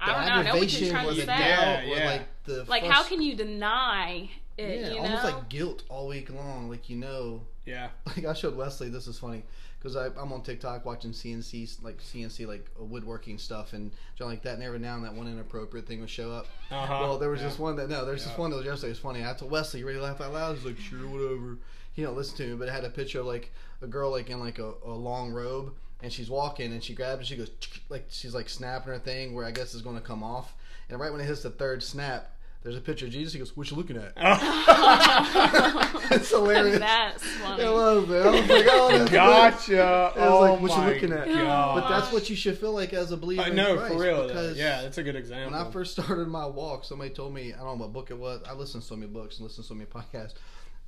[0.00, 0.32] I don't know.
[0.32, 1.26] I know what you're trying or to the say.
[1.26, 2.10] doubt, Yeah, or yeah.
[2.10, 4.80] like the Like, how can you deny it?
[4.80, 5.02] yeah, you know?
[5.06, 6.68] almost like guilt all week long.
[6.68, 8.88] Like you know, yeah, like I showed Wesley.
[8.88, 9.42] This is funny
[9.78, 14.42] because I'm on TikTok watching CNC like CNC like uh, woodworking stuff and something like
[14.42, 14.54] that.
[14.54, 16.46] And every now and that one inappropriate thing would show up.
[16.70, 16.98] uh huh.
[17.02, 18.28] Well, there was this one that no, there's Yeah.
[18.30, 18.90] this one that was yesterday.
[18.92, 19.24] It's funny.
[19.24, 21.58] I told Wesley, "You ready to laugh out loud?" He's like, "Sure, whatever."
[21.92, 24.30] He don't listen to me, but it had a picture of like a girl like
[24.30, 27.50] in like a, a long robe, and she's walking, and she grabs and she goes
[27.88, 30.54] like she's like snapping her thing where I guess is going to come off,
[30.88, 32.30] and right when it hits the third snap,
[32.62, 33.32] there's a picture of Jesus.
[33.32, 35.98] He goes, "What you looking at?" Oh.
[36.10, 36.78] it's hilarious.
[36.80, 37.62] That's funny.
[37.62, 38.26] It was, man.
[38.26, 40.12] I was like, "Oh, that's Gotcha.
[40.16, 41.26] It was oh like, what you my looking at?
[41.28, 41.80] God.
[41.80, 43.42] But that's what you should feel like as a believer.
[43.42, 44.16] I in know Christ, for real.
[44.22, 44.26] though.
[44.28, 45.56] because Yeah, that's a good example.
[45.56, 48.18] when I first started my walk, somebody told me I don't know what book it
[48.18, 48.42] was.
[48.48, 50.34] I listened to so many books and listened to so many podcasts,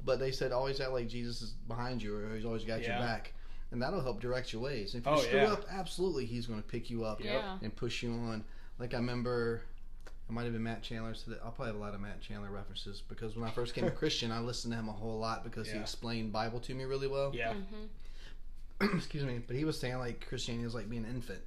[0.04, 2.96] but they said always act like Jesus is behind you or he's always got your
[2.96, 3.32] back,
[3.72, 4.94] and that'll help direct your ways.
[4.94, 5.52] If you Oh, screw yeah.
[5.52, 7.58] up, absolutely he's going to pick you up Yeah.
[7.62, 8.44] and push you on.
[8.78, 9.62] Like I remember.
[10.28, 11.12] It might have been Matt Chandler.
[11.14, 13.74] So that- I'll probably have a lot of Matt Chandler references because when I first
[13.74, 16.74] came a Christian, I listened to him a whole lot because he explained Bible to
[16.74, 18.94] me really well yeah, Mhm.
[18.96, 21.40] excuse me, but he was saying like Christianity is like being an infant.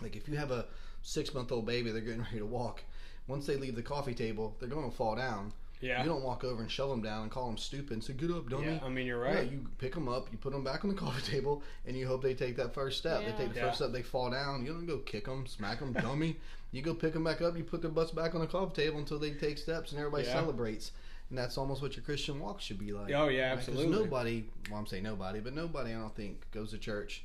[0.00, 0.66] Like if you have a
[1.02, 2.82] six month old baby, they're getting ready to walk.
[3.26, 5.52] Once they leave the coffee table, they're going to fall down.
[5.82, 8.14] Yeah, You don't walk over and shove them down and call them stupid and say,
[8.14, 8.80] "Get up, dummy." yeah.
[8.82, 9.32] I mean, you're right.
[9.34, 9.50] Yeah, right.
[9.52, 12.22] you pick them up, you put them back on the coffee table, and you hope
[12.22, 13.20] they take that first step.
[13.22, 13.32] Yeah.
[13.32, 13.66] They take the Yeah.
[13.66, 14.64] first step, they fall down.
[14.64, 16.36] You don't go kick them, smack them, dummy.
[16.70, 18.98] You go pick them back up, you put their butts back on the coffee table
[18.98, 20.32] until they take steps, and everybody Yeah.
[20.34, 20.92] celebrates.
[21.28, 23.12] And that's almost what your Christian walk should be like.
[23.14, 23.58] Oh, yeah, Right?
[23.58, 24.04] 'Cause absolutely.
[24.04, 27.24] Nobody, well, I'm saying nobody, but nobody, I don't think, goes to church,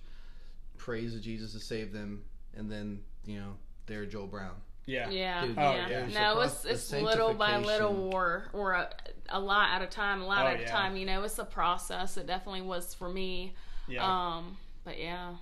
[0.78, 2.24] prays that Jesus to save them,
[2.56, 4.56] and then you know they're Joel Brown.
[4.88, 5.89] Yeah, Yeah, Dude, Oh, yeah.
[5.89, 6.06] yeah.
[6.08, 8.89] No, it's it's little by little, or or a,
[9.30, 10.71] a lot at a time, a lot Oh, at a yeah.
[10.71, 10.97] time.
[10.97, 12.17] You know, it's a process.
[12.17, 13.54] It definitely was for me.
[13.88, 14.04] yeah.
[14.38, 15.36] Um, but yeah,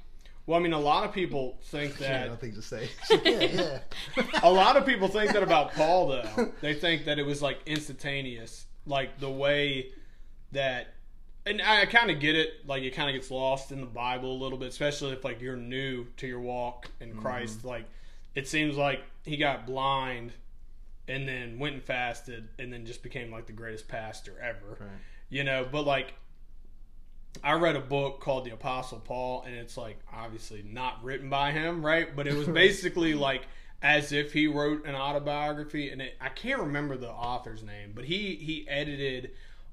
[0.48, 2.90] well, I mean, a lot of people think Yeah, that nothing to say.
[3.24, 3.80] yeah,
[4.18, 4.24] yeah.
[4.44, 6.52] a lot of people think that about Paul though.
[6.62, 9.92] They think that it was like instantaneous, like the way
[10.52, 10.88] that
[11.48, 14.32] and I kind of get it, like it kind of gets lost in the Bible
[14.36, 17.64] a little bit, especially if like you're new to your walk in Christ.
[17.64, 17.86] Like
[18.34, 20.34] it seems like he got blind
[21.08, 24.78] and then went and fasted and then just became like the greatest pastor ever.
[24.80, 24.90] Right.
[25.30, 26.14] You know, but like
[27.44, 31.52] I read a book called The Apostle Paul, and it's like obviously not written by
[31.52, 32.16] him, right?
[32.16, 33.44] But it was basically like
[33.82, 38.06] as if he wrote an autobiography, and it, I can't remember the author's name, but
[38.06, 39.32] he he edited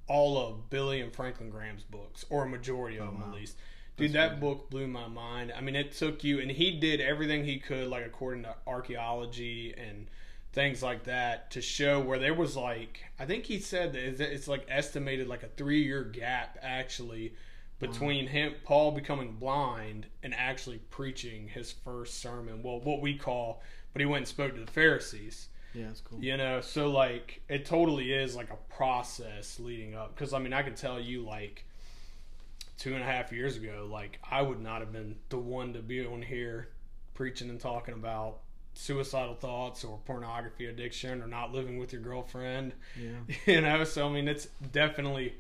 [0.08, 3.28] all of Billy and Franklin Graham's books, or a majority of oh, them wow.
[3.28, 3.56] at least.
[3.96, 5.52] Dude, that book blew my mind.
[5.56, 9.74] I mean, it took you, and he did everything he could, like according to archaeology
[9.76, 10.08] and
[10.52, 14.20] things like that, to show where there was like, I think he said that it's-
[14.20, 17.34] it's like estimated like a three year gap actually
[17.78, 22.62] between him, Paul becoming blind, and actually preaching his first sermon.
[22.62, 23.60] Well, what we call,
[23.92, 25.48] but he went and spoke to the Pharisees.
[25.74, 26.22] Yeah, it's cool.
[26.22, 30.14] You know, so like it totally is like a process leading up.
[30.14, 31.64] Because I mean, I can tell you like
[32.78, 35.80] two and a half years ago, like I would not have been the one to
[35.80, 36.68] be on here
[37.14, 38.38] preaching and talking about
[38.74, 42.72] suicidal thoughts or pornography addiction or not living with your girlfriend.
[43.00, 43.34] Yeah.
[43.54, 45.34] You know, so I mean, it's definitely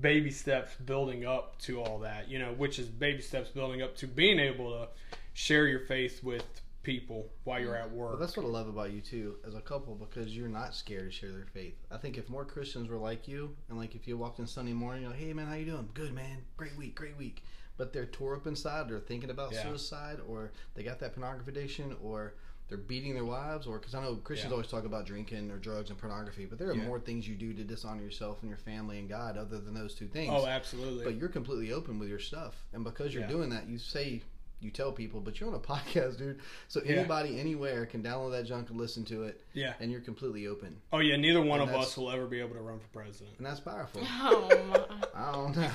[0.00, 2.28] baby steps building up to all that.
[2.28, 4.88] You know, which is baby steps building up to being able to
[5.34, 6.44] share your faith with
[6.86, 8.12] people while you're at work.
[8.12, 11.10] But that's what I love about you too, as a couple, because you're not scared
[11.10, 11.74] to share their faith.
[11.90, 14.72] I think if more Christians were like you, and like if you walked in Sunday
[14.72, 15.88] morning, you're like, "Hey man, how you doing?
[15.94, 17.42] Good man, great week, great week."
[17.76, 18.88] But they're tore up inside.
[18.88, 19.62] They're thinking about Yeah.
[19.62, 22.34] suicide, or they got that pornography addiction, or
[22.68, 24.54] they're beating their wives, or because I know Christians Yeah.
[24.54, 26.84] always talk about drinking or drugs and pornography, but there are Yeah.
[26.84, 29.94] more things you do to dishonor yourself and your family and God other than those
[29.94, 30.32] two things.
[30.32, 31.02] Oh, absolutely.
[31.04, 34.22] but you're completely open with your stuff, and because you're doing that, you say
[34.60, 36.40] you tell people, but you're on a podcast, dude.
[36.68, 36.96] So Yeah.
[36.96, 39.74] anybody anywhere can download that junk and listen to it, yeah.
[39.80, 41.16] and you're completely open, Oh yeah.
[41.16, 43.36] Neither one And of us will ever be able to run for president.
[43.38, 44.00] and that's powerful.
[44.04, 44.84] Oh my.
[45.14, 45.68] I don't know.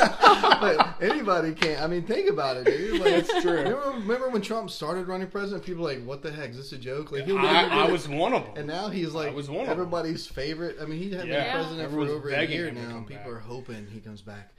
[0.01, 1.83] but but anybody can.
[1.83, 3.01] I mean, think about it, dude.
[3.01, 3.53] Like, That's true.
[3.59, 5.65] Remember, remember when Trump started running president?
[5.65, 6.51] People were like, "What the heck?
[6.51, 7.93] Is this a joke?" Like, he'll never I, do I it.
[7.93, 8.55] was one of them.
[8.57, 10.77] And now he's like was one everybody's favorite.
[10.81, 11.45] I mean, he had Yeah.
[11.45, 13.01] been president for over a year now.
[13.07, 13.27] People back.
[13.29, 14.53] are hoping he comes back.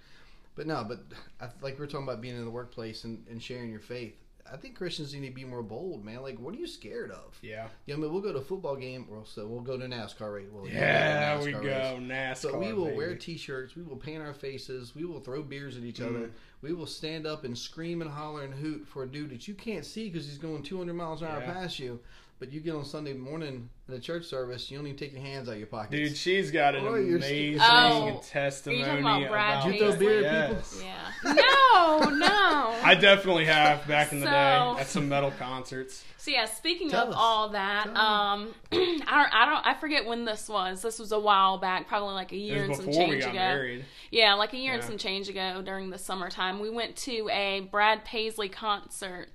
[0.56, 1.00] But no, but
[1.42, 4.16] I, like we're talking about being in the workplace and, and sharing your faith.
[4.52, 6.22] I think Christians need to be more bold, man.
[6.22, 7.36] Like, what are you scared of?
[7.42, 7.68] yeah.
[7.88, 10.36] Yeah, I mean, we'll go to a football game, or so we'll go to NASCAR
[10.36, 10.48] race.
[10.52, 12.52] Well, you Yeah, we go NASCAR.
[12.52, 12.98] But we will baby.
[12.98, 13.76] wear T-shirts.
[13.76, 14.94] We will paint our faces.
[14.94, 16.10] We will throw beers at each Mm.
[16.16, 16.32] other.
[16.62, 19.56] We will stand up and scream and holler and hoot for a dude that you
[19.56, 21.52] can't see because he's going 200 miles an hour Yeah.
[21.52, 22.00] past you.
[22.38, 25.22] But you get on Sunday morning in a church service, you don't even take your
[25.22, 25.92] hands out of your pockets.
[25.92, 28.82] Dude, she's got an Oh, you're amazing Oh, testimony.
[28.84, 30.06] are you talking about Brad Did you Paisley?
[30.08, 30.84] beer at Yes.
[30.84, 31.34] Yeah.
[31.34, 32.76] No, no.
[32.84, 36.04] I definitely have back in the So- day at some metal concerts.
[36.18, 37.16] So yeah, speaking Tell of us.
[37.16, 40.82] all that, um, I don't, I don't, I forget when this was.
[40.82, 43.24] This was a while back, probably like a It year and some before we change
[43.26, 43.38] got ago.
[43.40, 43.86] married.
[44.10, 47.60] Yeah, like a year and some change ago during the summertime, we went to a
[47.72, 49.28] Brad Paisley concert,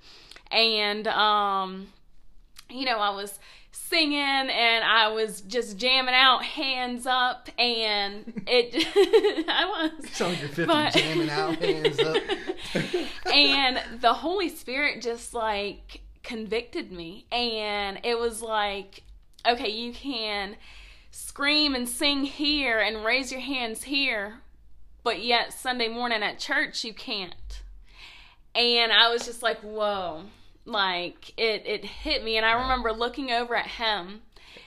[0.50, 1.86] and um,
[2.70, 3.38] you know, I was
[3.72, 8.87] singing and I was just jamming out, hands up, and it,
[9.48, 10.20] I was.
[10.20, 12.16] Like you're 50 But- jamming out, hands up.
[13.33, 17.26] and the Holy Spirit just like convicted me.
[17.30, 19.02] And it was like,
[19.46, 20.56] okay, you can
[21.11, 24.40] scream and sing here and raise your hands here,
[25.02, 27.62] but yet Sunday morning at church you can't.
[28.54, 30.22] And I was just like, whoa.
[30.70, 34.20] Like it, it hit me, and I remember looking over at him,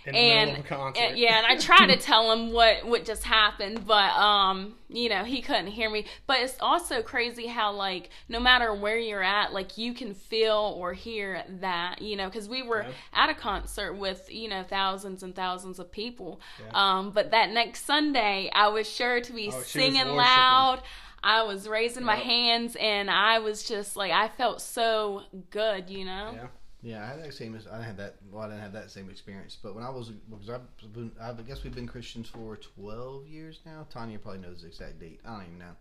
[0.05, 1.01] In the and, of a concert.
[1.01, 5.07] and- yeah, and I tried to tell him what what just happened, but um, you
[5.09, 6.05] know, he couldn't hear me.
[6.27, 10.75] But it's also crazy how like no matter where you're at, like you can feel
[10.77, 12.91] or hear that, you know, because we were Yeah.
[13.13, 16.41] at a concert with you know thousands and thousands of people.
[16.59, 16.97] Yeah.
[16.97, 20.81] Um, but that next Sunday, I was sure to be Oh, singing loud.
[21.23, 22.25] I was raising my Yep.
[22.25, 26.31] hands, and I was just like I felt so good, you know.
[26.36, 26.47] Yeah.
[26.86, 27.55] Yeah, I had that same.
[27.55, 28.15] I didn't have that.
[28.29, 29.57] Well, I didn't have that same experience.
[29.63, 33.59] But when I was, because I've been, I guess we've been Christians for twelve years
[33.65, 33.88] now.
[33.89, 35.21] Tanya probably knows the exact date.
[35.25, 35.71] I don't even know.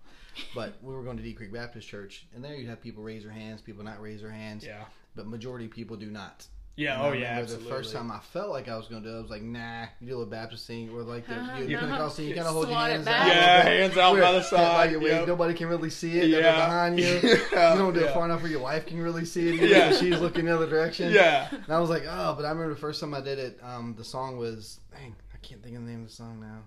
[0.54, 3.24] But we were going to Deep Creek Baptist Church, and there you'd have people raise
[3.24, 4.64] their hands, people not raise their hands.
[4.64, 4.84] Yeah.
[5.16, 6.46] But majority of people do not.
[6.76, 6.94] Yeah.
[6.94, 7.38] And Oh I yeah.
[7.38, 7.68] Absolutely.
[7.68, 9.42] The first time I felt like I was going to do it, I was like,
[9.42, 9.84] nah.
[10.00, 11.58] You do a Baptist thing, or like the Uh-huh.
[11.60, 11.80] you Yeah.
[11.80, 13.26] Pentecostal, you kind of hold your hands out.
[13.26, 15.28] Yeah, hands out by Where- the side, Like, where yep.
[15.28, 16.28] Nobody can really see it.
[16.28, 16.40] Yeah.
[16.40, 17.06] They're behind you.
[17.52, 18.06] Yeah, You don't do yeah.
[18.06, 19.68] it far enough where your wife can really see it.
[19.68, 19.92] Yeah.
[19.98, 21.12] she's looking the other direction.
[21.12, 21.48] Yeah.
[21.50, 23.94] And I was like, oh, but I remember the first time I did it, um,
[23.98, 26.62] the song was, dang, I can't think of the name of the song now.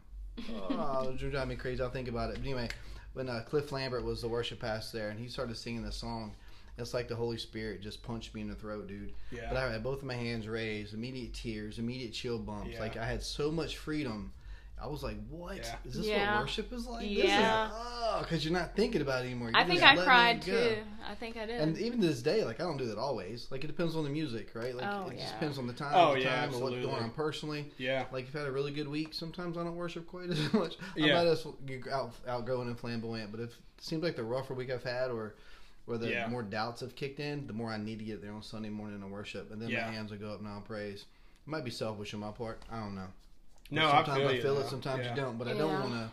[0.69, 1.81] Oh, it drive me crazy.
[1.81, 2.33] I'll think about it.
[2.35, 2.69] But anyway,
[3.13, 6.35] when uh, Cliff Lambert was the worship pastor there, and he started singing the song,
[6.77, 9.13] it's like the Holy Spirit just punched me in the throat, dude.
[9.31, 9.47] Yeah.
[9.49, 12.71] But I had both of my hands raised, immediate tears, immediate chill bumps.
[12.73, 12.79] Yeah.
[12.79, 14.33] Like I had so much freedom.
[14.77, 15.75] I was like, "What is Yeah.
[15.85, 15.95] this?
[16.05, 16.33] Yeah.
[16.35, 17.05] What worship is like?
[17.09, 17.69] Yeah.
[17.69, 19.47] This is, oh, because you're not thinking about it anymore.
[19.47, 20.75] You're I think I cried too.
[21.09, 21.61] I think I did.
[21.61, 23.47] And even to this day, like I don't do that always.
[23.51, 24.75] Like it depends on the music, right?
[24.75, 25.21] Like Oh, it yeah.
[25.21, 27.71] just depends on the time, Oh, the yeah, time, or what's going on personally.
[27.77, 28.03] Yeah.
[28.11, 30.75] Like if I had a really good week, sometimes I don't worship quite as much.
[30.97, 31.17] Yeah.
[31.19, 31.47] I'm not as
[31.89, 35.35] out, outgoing and flamboyant, but if it seems like the rougher week I've had, or
[35.85, 36.27] where the Yeah.
[36.27, 39.01] more doubts have kicked in, the more I need to get there on Sunday morning
[39.01, 39.85] and worship, and then Yeah.
[39.87, 41.01] my hands will go up and I'll praise.
[41.01, 42.61] It might be selfish on my part.
[42.71, 43.07] I don't know.
[43.71, 44.63] No, sometimes I feel, you, it, though.
[44.63, 45.09] sometimes yeah.
[45.11, 45.37] you don't.
[45.37, 46.09] But I don't want to.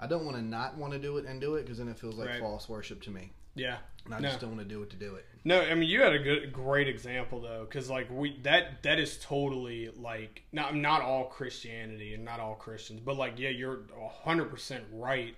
[0.00, 1.98] I don't want to not want to do it and do it because then it
[1.98, 2.40] feels like Right.
[2.40, 3.30] false worship to me.
[3.54, 3.78] Yeah.
[4.04, 4.28] And I No.
[4.28, 5.24] just don't want to do it to do it.
[5.44, 8.98] No, I mean you had a good, great example though, because like we that that
[8.98, 13.82] is totally like not not all Christianity and not all Christians, but like yeah, you're
[14.24, 15.36] hundred percent right.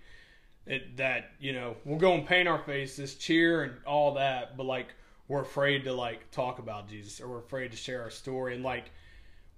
[0.66, 4.66] It, that you know we'll go and paint our faces, cheer and all that, but
[4.66, 4.88] like
[5.28, 8.54] we're afraid to like talk about Jesus or we're afraid to share our story.
[8.54, 8.90] And like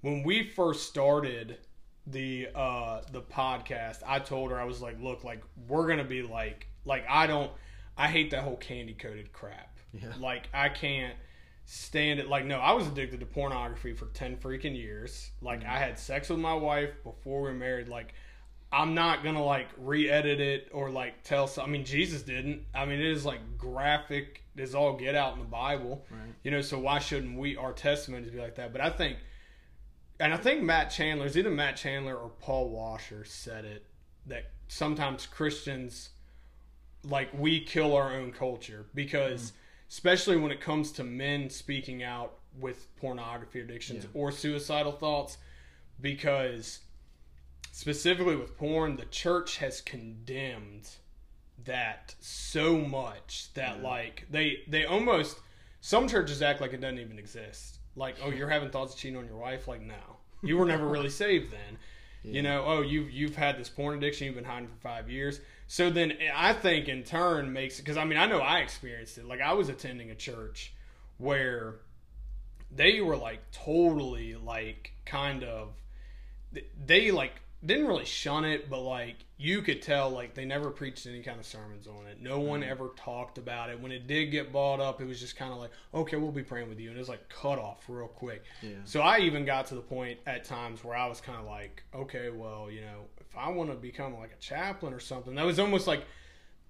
[0.01, 1.59] when we first started
[2.07, 6.23] the uh the podcast, I told her I was like, look, like we're gonna be
[6.23, 7.51] like like I don't
[7.97, 9.79] I hate that whole candy coated crap.
[9.93, 10.13] Yeah.
[10.21, 11.15] Like I can't
[11.65, 12.29] stand it.
[12.29, 15.31] Like no, I was addicted to pornography for ten freaking years.
[15.43, 17.89] Like I had sex with my wife before we were married.
[17.89, 18.15] Like
[18.71, 21.47] I'm not gonna like re-edit it or like tell.
[21.47, 22.65] Some, I mean, Jesus didn't.
[22.75, 24.43] I mean, it is like graphic.
[24.57, 26.05] It's all get out in the Bible.
[26.11, 26.35] Right.
[26.43, 28.73] You know, so why shouldn't we our testimonies be like that?
[28.73, 29.19] But I think,
[30.21, 33.87] and I think Matt Chandler, it's either Matt Chandler or Paul Washer said it
[34.27, 36.11] that sometimes Christians
[37.05, 39.53] like we kill our own culture because mm.
[39.89, 44.21] especially when it comes to men speaking out with pornography addictions Yeah.
[44.21, 45.39] or suicidal thoughts,
[46.01, 46.81] because
[47.79, 50.91] specifically with porn, the church has condemned
[51.65, 55.39] that so much that like they they almost
[55.81, 57.79] some churches act like it doesn't even exist.
[57.95, 59.69] Like, oh, you're having thoughts of cheating on your wife?
[59.69, 59.95] Like, no,
[60.43, 61.79] you were never really saved then.
[62.25, 65.41] You know, oh, you you've had this porn addiction, you've been hiding for five years.
[65.69, 69.19] So then eh, I think in turn makes because I mean I know I experienced
[69.19, 69.25] it.
[69.25, 70.73] Like I was attending a church
[71.19, 71.77] where
[72.75, 75.81] they were like totally like kind of
[76.85, 81.07] they like didn't really shun it, but like you could tell like they never preached
[81.07, 82.21] any kind of sermons on it.
[82.21, 82.69] No one mm.
[82.69, 83.81] ever talked about it.
[83.81, 86.45] When it did get brought up, it was just kind of like, okay, we'll be
[86.45, 88.45] praying with you, and it was like cut off real quick.
[88.63, 88.77] Yeah.
[88.85, 91.83] So I even got to the point at times where I was kind of like,
[91.95, 95.45] okay, well, you know, if I want to become like a chaplain or something, that
[95.45, 96.05] was almost like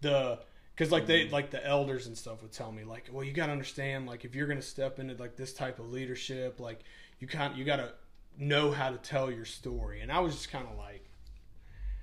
[0.00, 0.38] the
[0.74, 1.32] because like they mm.
[1.32, 4.24] like the elders and stuff would tell me like, well, you got to understand like
[4.24, 6.80] if you're gonna step into like this type of leadership, like
[7.18, 7.92] you kind you got to
[8.38, 11.04] know how to tell your story, and I was just kind of like,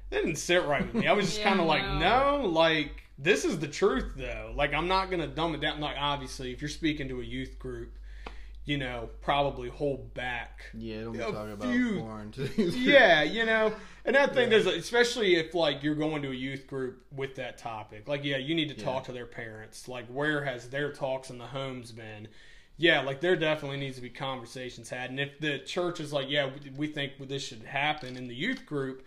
[0.09, 1.07] that didn't sit right with me.
[1.07, 2.41] I was just Yeah, kind of like, no.
[2.41, 4.53] no, like this is the truth though.
[4.55, 5.79] Like I'm not gonna dumb it down.
[5.79, 7.97] Like obviously, if you're speaking to a youth group,
[8.65, 12.31] you know, probably hold back Yeah, don't be A talking about few- porn.
[12.31, 12.49] Too.
[12.57, 13.73] yeah, you know,
[14.05, 17.57] and I think there's especially if like you're going to a youth group with that
[17.57, 18.07] topic.
[18.07, 19.07] Like, yeah, you need to talk Yeah.
[19.07, 19.87] to their parents.
[19.87, 22.27] Like, where has their talks in the homes been?
[22.77, 25.09] Yeah, like there definitely needs to be conversations had.
[25.09, 28.35] And if the church is like, yeah, we- we think this should happen in the
[28.35, 29.05] youth group,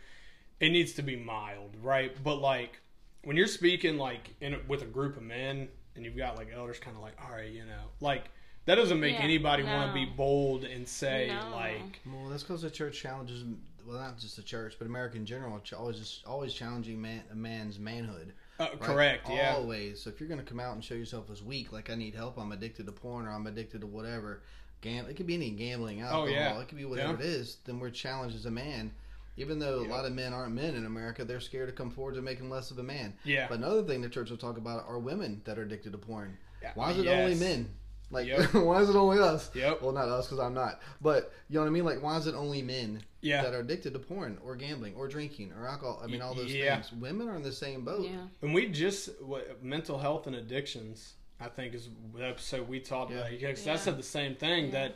[0.61, 2.13] it needs to be mild, right?
[2.25, 2.81] But like
[3.25, 6.49] when you're speaking like in a, with a group of men and you've got like
[6.53, 8.31] elders, kind of like, all right, you know, like
[8.65, 11.51] that doesn't make Yeah, anybody want to be bold and say No.
[11.55, 12.01] like.
[12.07, 13.45] Well, that's because the church challenges,
[13.87, 17.35] well, not just the church, but America in general, always just always challenging man, a
[17.35, 18.33] man's manhood.
[18.59, 18.81] Uh, right?
[18.81, 19.29] correct.
[19.31, 19.55] Yeah.
[19.55, 20.01] Always.
[20.03, 22.15] So if you're going to come out and show yourself as weak, like I need
[22.15, 24.43] help, I'm addicted to porn, or I'm addicted to whatever,
[24.81, 26.59] gam- it could be any gambling, alcohol, Oh, yeah.
[26.59, 27.19] it could be whatever Yeah.
[27.21, 27.59] it is.
[27.65, 28.93] Then we're challenged as a man.
[29.37, 29.89] Even though Yep.
[29.91, 32.51] a lot of men aren't men in America, they're scared to come forward to making
[32.51, 33.15] less of a man.
[33.23, 33.47] Yeah.
[33.49, 36.37] But another thing the church will talk about are women that are addicted to porn.
[36.61, 36.73] Yeah.
[36.75, 37.21] Why is it Yes.
[37.21, 37.71] only men?
[38.11, 38.55] Like, Yep.
[38.55, 39.51] why is it only us?
[39.55, 39.83] Yep.
[39.83, 40.81] Well, not us because I'm not.
[41.03, 41.85] But you know what I mean?
[41.85, 43.43] Like, why is it only men Yeah.
[43.43, 46.01] that are addicted to porn or gambling or drinking or alcohol?
[46.03, 46.81] I mean, all those Yeah.
[46.81, 46.93] things.
[46.93, 48.07] Women are in the same boat.
[48.09, 48.27] Yeah.
[48.43, 51.15] And we just what, mental health and addictions.
[51.41, 53.19] I think is the episode we talked Yeah.
[53.19, 53.75] about because Yeah.
[53.75, 54.89] I said the same thing Yeah.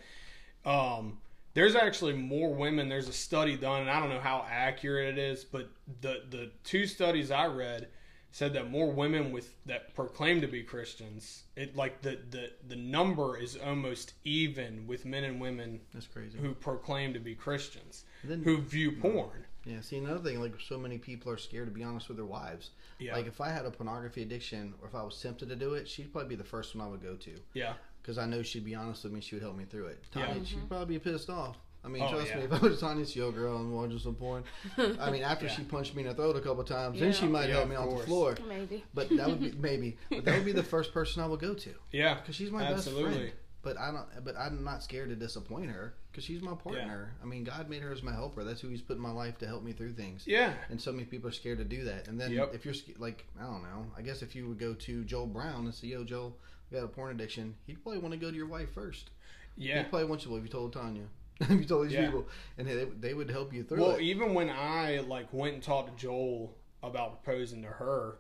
[0.65, 1.19] that um,
[1.55, 2.89] there's actually more women.
[2.89, 5.69] There's a study done, and I don't know how accurate it is, but
[6.01, 7.89] the the two studies I read
[8.33, 11.45] said that more women with that proclaim to be Christians.
[11.55, 16.39] It like the the the number is almost even with men and women That's crazy.
[16.39, 19.01] who proclaim to be Christians Then- who view hmm.
[19.01, 19.47] porn.
[19.65, 22.27] Yeah, see another thing, like so many people are scared to be honest with their
[22.27, 22.71] wives.
[22.99, 23.15] Yeah.
[23.15, 25.87] Like if I had a pornography addiction or if I was tempted to do it,
[25.89, 27.75] she'd probably be the first one I would go to Yeah.
[28.01, 29.21] because I know she'd be honest with me.
[29.21, 30.03] She would help me through it.
[30.17, 30.27] Yeah.
[30.27, 30.67] Tanya, she'd mm-hmm.
[30.67, 31.59] probably be pissed off.
[31.85, 32.37] I mean, Oh, trust yeah.
[32.39, 34.45] me, if I was Tanya's yo girl and watching some porn,
[34.79, 35.53] I mean, after Yeah.
[35.53, 37.75] she punched me in the throat a couple times, then she might Yeah, help me
[37.77, 38.37] of off the floor.
[38.49, 38.85] Maybe.
[38.95, 41.55] But that would be maybe, but that would be the first person I would go
[41.55, 42.15] to Yeah.
[42.15, 42.75] because she's my Absolutely.
[42.75, 43.07] best friend.
[43.09, 43.33] Absolutely.
[43.65, 44.25] But I don't.
[44.25, 47.15] But I'm not scared to disappoint her because she's my partner.
[47.23, 48.43] I mean, God made her as my helper.
[48.43, 50.25] That's who He's put in my life to help me through things.
[50.27, 50.55] Yeah.
[50.69, 52.09] And so many people are scared to do that.
[52.09, 52.55] And then Yep.
[52.57, 55.65] if you're like, I don't know, I guess if you would go to Joel Brown
[55.67, 56.37] and say, "Yo, Joel,
[56.73, 59.11] we got a porn addiction," he'd probably want to go to your wife first.
[59.57, 59.79] Yeah.
[59.79, 60.31] He'd probably want you.
[60.33, 61.05] Well, if you told Tanya,
[61.41, 62.07] if you told these Yeah.
[62.07, 62.27] people,
[62.59, 64.03] and they, they would help you through Well, it.
[64.03, 68.19] even when I like went and talked to Joel about proposing to her,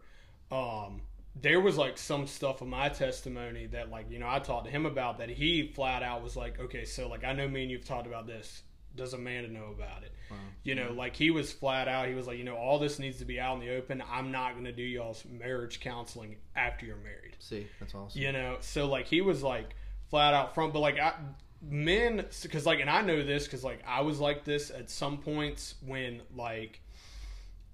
[0.51, 1.03] um,
[1.40, 4.70] there was like some stuff in my testimony that like you know I talked to
[4.70, 7.70] him about that he flat out was like, okay, so like I know me and
[7.70, 8.62] you've talked about this.
[8.94, 10.12] Does Amanda know about it?
[10.31, 10.37] Wow.
[10.64, 12.09] You know, like he was flat out.
[12.09, 14.03] He was like, you know, all this needs to be out in the open.
[14.12, 17.37] I'm not going to do y'all's marriage counseling after you're married.
[17.38, 18.20] See, that's awesome.
[18.20, 19.75] You know, so like he was like
[20.11, 21.14] flat out front, but like I,
[21.62, 25.18] men, because like, and I know this because like I was like this at some
[25.18, 26.81] points when like,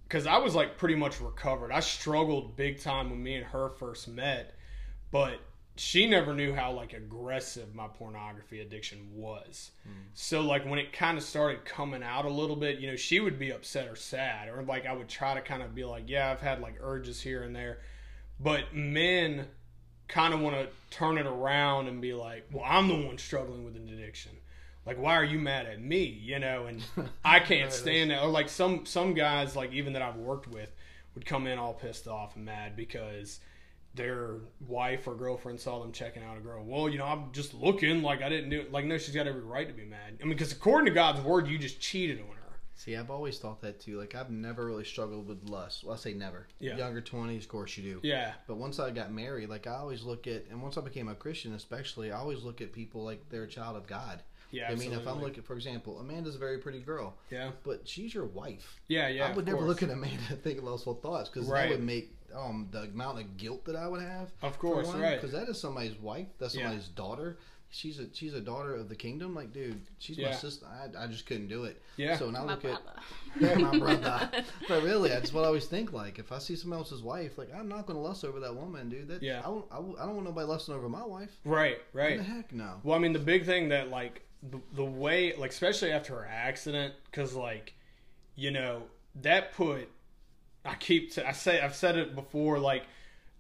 [0.05, 1.73] because I was like pretty much recovered.
[1.73, 4.55] I struggled big time when me and her first met,
[5.11, 5.41] but
[5.77, 9.71] she never knew how like aggressive my pornography addiction was.
[9.85, 9.93] Hmm.
[10.13, 13.21] So like when it kind of started coming out a little bit, you know, she
[13.21, 16.05] would be upset or sad, or like I would try to kind of be like,
[16.09, 17.79] yeah, I've had like urges here and there,
[18.41, 19.47] but men
[20.09, 23.65] kind of want to turn it around and be like, well, I'm the one struggling
[23.65, 24.33] with an addiction.
[24.87, 26.05] Like, why are you mad at me?
[26.05, 26.83] You know, and
[27.25, 28.23] I can't stand that.
[28.23, 30.71] Or like some some guys, like even that I've worked with,
[31.15, 33.41] would come in all pissed off and mad because
[33.95, 36.65] their wife or girlfriend saw them checking out a girl.
[36.65, 38.73] Well, you know, I'm just looking like I didn't do it.
[38.73, 40.19] Like, no, she's got every right to be mad.
[40.21, 42.38] I mean, because according to God's word, you just cheated on her.
[42.79, 43.99] See, I've always thought that too.
[43.99, 45.83] Like I've never really struggled with lust.
[45.83, 46.47] Well, I say never.
[46.61, 46.77] Yeah.
[46.77, 48.01] Younger twenties, of course you do.
[48.07, 48.35] Yeah.
[48.47, 51.15] But once I got married, like I always look at, and once I became a
[51.17, 54.23] Christian, especially, I always look at people like they're a child of God.
[54.53, 54.71] Yeah.
[54.71, 57.51] I mean, if I'm looking, for example, Amanda's a very pretty girl, Yeah.
[57.65, 58.81] but she's your wife.
[58.87, 59.09] Yeah.
[59.09, 59.27] Yeah.
[59.27, 59.69] I would never course.
[59.69, 61.69] look at Amanda and think lustful thoughts because Right.
[61.69, 64.31] that would make um the amount of guilt that I would have.
[64.43, 65.21] Of course, one, right.
[65.21, 66.29] Because that is somebody's wife.
[66.39, 66.63] That's Yeah.
[66.67, 67.39] somebody's daughter.
[67.71, 69.35] She's a she's a daughter of the kingdom.
[69.35, 70.65] Like, dude, she's my sister.
[70.67, 71.81] I, I just couldn't do it.
[71.99, 72.17] Yeah.
[72.17, 72.81] So when I My look at
[73.41, 74.31] yeah, my brother.
[74.69, 75.93] but really, that's what I always think.
[75.93, 78.57] Like, if I see someone else's wife, like, I'm not going to lust over that
[78.57, 79.09] woman, dude.
[79.09, 79.41] That, Yeah.
[79.41, 81.31] I don't, I, don't- I don't want nobody lusting over my wife.
[81.45, 81.77] Right.
[81.93, 82.17] Right.
[82.19, 82.81] What the heck, no.
[82.85, 86.27] Well, I mean, the big thing that like the, the way, like especially after her
[86.27, 87.75] accident, because like,
[88.35, 88.85] you know,
[89.23, 89.89] that put.
[90.65, 91.13] I keep.
[91.19, 92.59] I say I've said it before.
[92.59, 92.85] Like,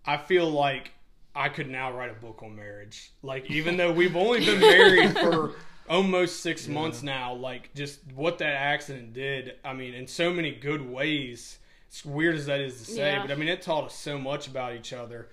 [0.04, 0.92] I feel like
[1.38, 3.12] I could now write a book on marriage.
[3.22, 5.52] Like, even though we've only been married for
[5.88, 9.54] almost six months now, like just what that accident did.
[9.64, 11.58] I mean, in so many good ways.
[11.86, 13.22] It's weird as that is to say, Yeah.
[13.22, 15.30] but I mean, it taught us so much about each other.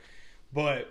[0.53, 0.89] But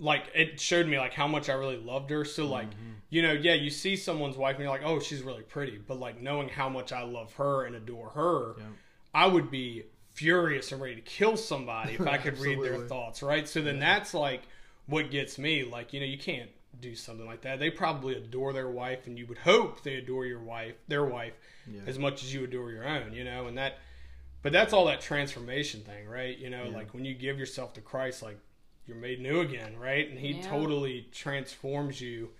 [0.00, 2.24] like it showed me like how much I really loved her.
[2.24, 2.92] So like, mm-hmm.
[3.10, 5.78] you know, yeah, you see someone's wife and you're like, oh, she's really pretty.
[5.78, 8.64] But like knowing how much I love her and adore her, Yeah.
[9.14, 9.84] I would be
[10.18, 13.48] furious and ready to kill somebody if I could read their thoughts, right?
[13.48, 14.42] So then that's like
[14.86, 15.62] what gets me.
[15.64, 16.50] Like, you know, you can't
[16.80, 17.60] do something like that.
[17.60, 21.34] They probably adore their wife and you would hope they adore your wife, their wife,
[21.70, 21.82] Yeah.
[21.86, 23.78] as much as you adore your own, you know, and that
[24.42, 26.36] but that's all that transformation thing, right?
[26.38, 26.76] You know, Yeah.
[26.76, 28.38] like when you give yourself to Christ, like
[28.86, 30.08] you're made new again, right?
[30.08, 30.42] And He Yeah.
[30.48, 32.30] totally transforms you,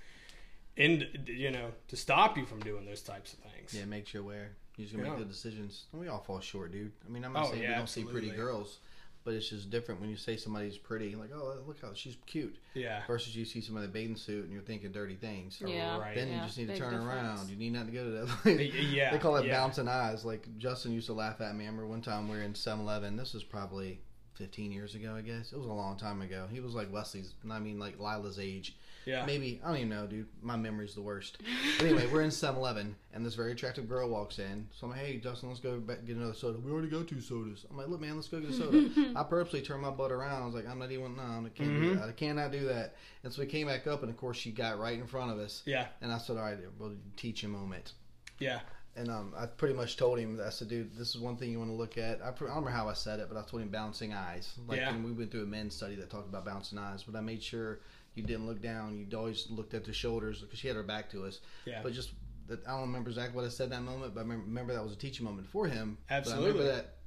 [0.77, 3.75] in you know, to stop you from doing those types of things.
[3.75, 4.51] Yeah, it makes you aware.
[4.79, 5.15] You just gonna Yeah.
[5.15, 5.85] make good decisions.
[5.93, 6.93] And we all fall short, dude.
[7.05, 8.79] I mean, I'm not Oh, saying yeah, we don't see pretty girls,
[9.25, 11.15] but it's just different when you say somebody's pretty.
[11.17, 12.57] Like, oh, look how she's cute.
[12.75, 15.61] Yeah, Versus you see somebody in a bathing suit and you're thinking dirty things.
[15.67, 15.99] Yeah.
[15.99, 16.15] Right.
[16.15, 17.09] Then you just need to turn difference.
[17.13, 17.51] around.
[17.51, 18.29] You need not to go to that.
[18.45, 18.61] Y-
[18.93, 19.11] yeah.
[19.11, 19.59] They call it yeah.
[19.59, 20.25] bouncing eyes.
[20.25, 21.65] Like Justin used to laugh at me.
[21.65, 23.17] I remember one time we were in 7-Eleven.
[23.17, 24.01] This was probably
[24.35, 25.53] 15 years ago, I guess.
[25.53, 26.47] It was a long time ago.
[26.49, 28.77] He was like Wesley's, I mean, like Lila's age.
[29.09, 30.27] Yeah, Maybe, I don't even know, dude.
[30.43, 31.39] My memory's the worst.
[31.79, 34.69] But anyway, we're in 7-Eleven, and this very attractive girl walks in.
[34.71, 36.59] So I'm like, hey, Justin, let's go back get another soda.
[36.59, 37.65] We already got two sodas.
[37.71, 38.91] I'm like, look, man, let's go get a soda.
[39.17, 40.43] I purposely turned my butt around.
[40.43, 42.01] I was like, I'm not even, no, I can't do Mhm.
[42.01, 42.09] that.
[42.11, 42.97] I cannot do that.
[43.25, 45.39] And so we came back up, and of course, she got right in front of
[45.39, 45.63] us.
[45.65, 47.95] yeah, And I said, all right, we'll teach a moment.
[48.39, 48.61] yeah,
[48.95, 51.59] And um, I pretty much told him, I said, dude, this is one thing you
[51.59, 52.21] want to look at.
[52.21, 54.53] I, I don't remember how I said it, but I told him bouncing eyes.
[54.69, 54.91] Like, Yeah.
[54.93, 57.43] and we went through a men's study that talked about bouncing eyes, but I made
[57.43, 57.79] sure
[58.19, 59.07] you didn't look down.
[59.11, 61.41] You always looked at the shoulders because she had her back to us.
[61.65, 61.81] yeah.
[61.83, 62.11] But just,
[62.51, 64.97] I don't remember exactly what I said that moment, but I remember, that was a
[64.97, 65.97] teaching moment for him.
[66.09, 66.49] But I Absolutely.
[66.53, 66.98] remember that.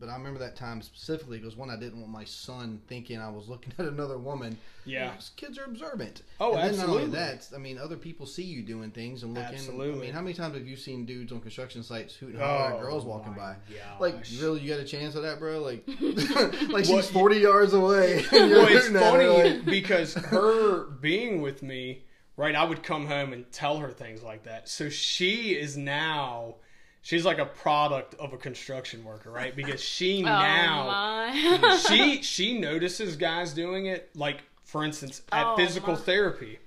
[0.00, 3.30] But I remember that time specifically because one, I didn't want my son thinking I
[3.30, 4.58] was looking at another woman.
[4.84, 5.12] Yeah.
[5.36, 6.22] Kids are observant.
[6.40, 7.18] Oh, and then not only absolutely.
[7.18, 9.48] that, I mean, other people see you doing things and looking.
[9.48, 10.00] I Absolutely.
[10.00, 12.82] mean, how many times have you seen dudes on construction sites hooting hollering at oh
[12.82, 13.56] girls walking Oh by?
[14.00, 15.60] Like, really, you got a chance of that, bro?
[15.60, 15.84] Like,
[16.70, 18.24] like she's forty yards away.
[18.32, 22.02] and you're well, it's funny like- because her being with me,
[22.36, 22.54] right?
[22.54, 24.68] I would come home and tell her things like that.
[24.68, 26.56] So she is now,
[27.04, 29.54] she's like a product of a construction worker, right?
[29.54, 31.78] Because she Oh now my.
[31.88, 34.10] she she notices guys doing it.
[34.16, 36.00] Like for instance, at Oh, physical my.
[36.00, 36.58] therapy,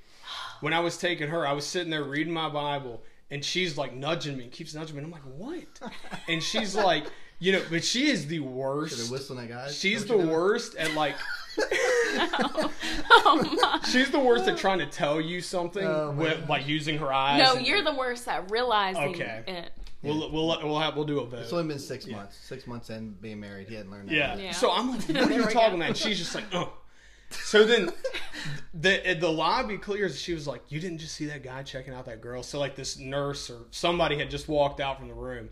[0.62, 3.94] when I was taking her, I was sitting there reading my Bible, and she's like
[3.94, 5.04] nudging me, and keeps nudging me.
[5.04, 5.92] And I'm like, what?
[6.30, 7.06] And she's like,
[7.40, 9.12] you know, but she is the They're worst.
[9.12, 9.78] whistling at guys.
[9.78, 11.16] She's Is the you're worst at like.
[11.60, 12.72] Oh,
[13.10, 13.80] oh my.
[13.88, 16.50] She's the worst at trying to tell you something Oh, with, gosh.
[16.50, 17.42] like using her eyes.
[17.42, 19.44] No, and- you're the worst at realizing Okay.
[19.48, 19.72] it.
[20.04, 21.40] We'll we'll we'll have we'll do a vote.
[21.40, 22.38] It's only been six months.
[22.38, 24.16] Six months in being married, he hadn't learned that.
[24.16, 24.38] Yeah.
[24.38, 24.52] Yeah.
[24.52, 25.76] So I'm like, what are you talking go.
[25.78, 25.88] about?
[25.88, 26.72] And she's just like, oh.
[27.30, 27.92] So then
[28.74, 30.20] the the lobby clears.
[30.22, 32.44] She was like, you didn't just see that guy checking out that girl.
[32.44, 35.50] So like this nurse or somebody had just walked out from the room.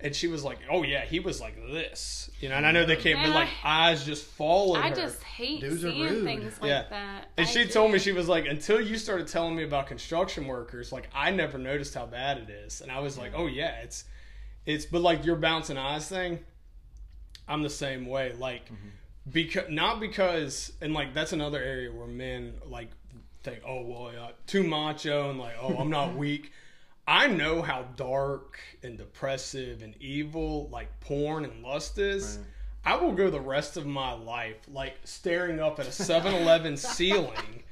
[0.00, 2.84] And she was like, "Oh yeah, he was like this, you know." And I know
[2.84, 4.94] they can't, but like eyes just followed I her.
[4.94, 6.24] just hate Dudes are seeing rude.
[6.24, 6.84] things like Yeah.
[6.90, 7.28] that.
[7.38, 7.70] And I she do.
[7.70, 11.30] told me she was like, until you started telling me about construction workers, like I
[11.30, 12.80] never noticed how bad it is.
[12.82, 14.04] And I was like, oh yeah, it's
[14.66, 16.40] it's but like your bouncing eyes thing,
[17.48, 18.34] I'm the same way.
[18.38, 18.88] Like mm-hmm.
[19.32, 22.90] because not because and like that's another area where men like
[23.42, 26.52] think, oh well, yeah, too macho and like, oh I'm not weak.
[27.06, 32.38] I know how dark and depressive and evil like porn and lust is.
[32.38, 32.46] Right.
[32.86, 37.62] I will go the rest of my life like staring up at a 7-Eleven ceiling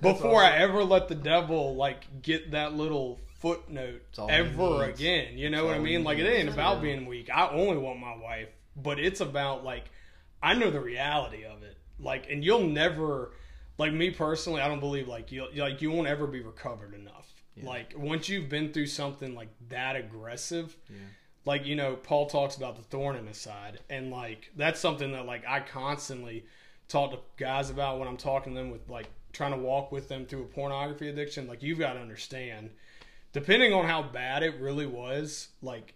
[0.00, 5.36] before I ever let the devil like get that little footnote ever again.
[5.36, 6.04] You know what I mean?
[6.04, 7.28] Like it ain't about being weak.
[7.32, 9.84] I only want my wife, but it's about like
[10.42, 11.76] I know the reality of it.
[11.98, 13.32] Like and you'll never
[13.76, 17.33] like me personally, I don't believe like you like you won't ever be recovered enough.
[17.56, 17.66] Yeah.
[17.68, 20.96] Like once you've been through something like that aggressive, Yeah.
[21.44, 25.12] like you know, Paul talks about the thorn in his side, and like that's something
[25.12, 26.44] that like I constantly
[26.88, 30.08] talk to guys about when I'm talking to them with like trying to walk with
[30.08, 31.46] them through a pornography addiction.
[31.46, 32.70] Like you've got to understand,
[33.32, 35.94] depending on how bad it really was, like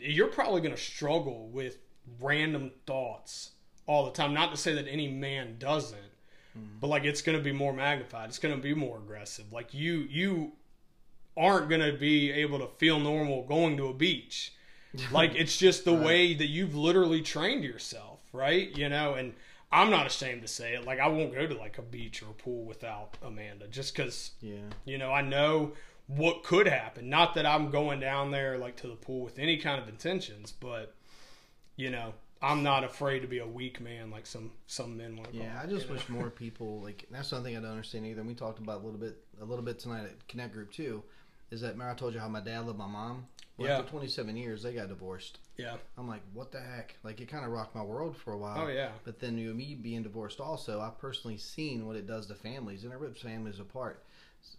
[0.00, 1.78] you're probably going to struggle with
[2.20, 3.52] random thoughts
[3.86, 4.32] all the time.
[4.34, 5.98] Not to say that any man doesn't,
[6.56, 6.78] mm-hmm.
[6.80, 8.28] but like it's going to be more magnified.
[8.28, 9.52] It's going to be more aggressive.
[9.52, 10.52] Like you, you
[11.38, 14.52] aren't going to be able to feel normal going to a beach.
[15.12, 16.04] Like it's just the Right.
[16.06, 18.74] way that you've literally trained yourself, right?
[18.76, 19.34] You know, and
[19.70, 20.84] I'm not ashamed to say it.
[20.86, 24.32] Like I won't go to like a beach or a pool without Amanda, just because
[24.40, 24.56] Yeah.
[24.86, 25.72] you know I know
[26.06, 27.10] what could happen.
[27.10, 30.52] Not that I'm going down there like to the pool with any kind of intentions,
[30.52, 30.94] but
[31.76, 35.32] you know I'm not afraid to be a weak man like some some men want
[35.32, 35.38] to.
[35.38, 38.20] Yeah, I just wish more people like that's something I don't understand either.
[38.20, 41.02] And we talked about a little bit a little bit tonight at Connect Group too.
[41.50, 43.26] Is that remember I told you how my dad loved my mom?
[43.56, 43.78] Well, Yeah.
[43.78, 45.38] After 27 years, they got divorced.
[45.56, 45.76] Yeah.
[45.96, 46.94] I'm like, what the heck?
[47.02, 48.64] Like it kind of rocked my world for a while.
[48.64, 48.90] Oh yeah.
[49.04, 52.34] But then you know, me being divorced also, I've personally seen what it does to
[52.34, 54.04] families, and it rips families apart.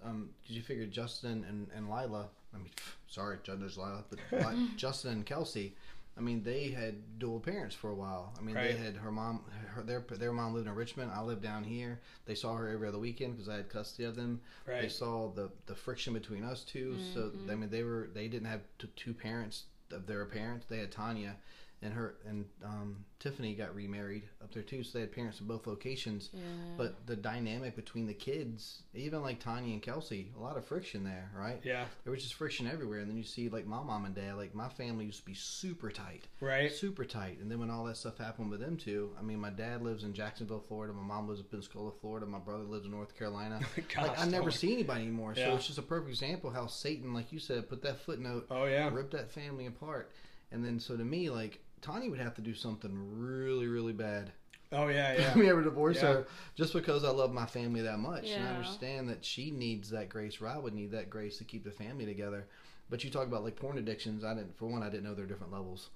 [0.03, 2.27] Um, did you figure Justin and, and Lila?
[2.53, 2.71] I mean,
[3.07, 5.75] sorry, There's Lila, but Li- Justin and Kelsey.
[6.19, 8.33] I mean, they had dual parents for a while.
[8.37, 8.71] I mean, Right.
[8.71, 9.45] they had her mom.
[9.69, 11.11] Her, their their mom lived in Richmond.
[11.11, 12.01] I lived down here.
[12.25, 14.41] They saw her every other weekend because I had custody of them.
[14.81, 17.59] They saw the the friction between us 2 So I mm-hmm.
[17.61, 20.65] mean, they were they didn't have t- two parents of their parents.
[20.65, 21.37] They had Tanya,
[21.81, 24.83] and her and um, Tiffany got remarried up there too.
[24.83, 26.29] So they had parents in both locations.
[26.33, 26.41] Yeah.
[26.77, 31.03] But the dynamic between the kids, even like Tanya and Kelsey, a lot of friction
[31.05, 31.61] there, right?
[31.63, 31.85] Yeah.
[32.03, 32.99] There was just friction everywhere.
[32.99, 35.33] And then you see like my mom and dad, like my family used to be
[35.33, 36.71] super tight, Right.
[36.71, 37.39] super tight.
[37.41, 40.03] And then when all that stuff happened with them two, I mean, my dad lives
[40.03, 40.93] in Jacksonville, Florida.
[40.93, 42.25] My mom lives in Pensacola, Florida.
[42.25, 43.59] My brother lives in North Carolina.
[43.95, 45.33] Gosh, like I never don't- see anybody anymore.
[45.35, 48.65] So it's just a perfect example how Satan, like you said, put that footnote, Oh
[48.65, 48.89] yeah.
[48.93, 50.11] Ripped that family apart.
[50.51, 54.31] And then so to me, like Tanya would have to do something really, really bad
[54.71, 55.13] Oh yeah.
[55.17, 55.31] Yeah.
[55.33, 56.13] for me ever divorce Yeah.
[56.13, 58.29] her just because I love my family that much.
[58.29, 61.43] And I understand that she needs that grace, or I would need that grace to
[61.43, 62.45] keep the family together.
[62.89, 64.23] But you talk about like porn addictions.
[64.23, 65.89] I didn't, for one, I didn't know there are different levels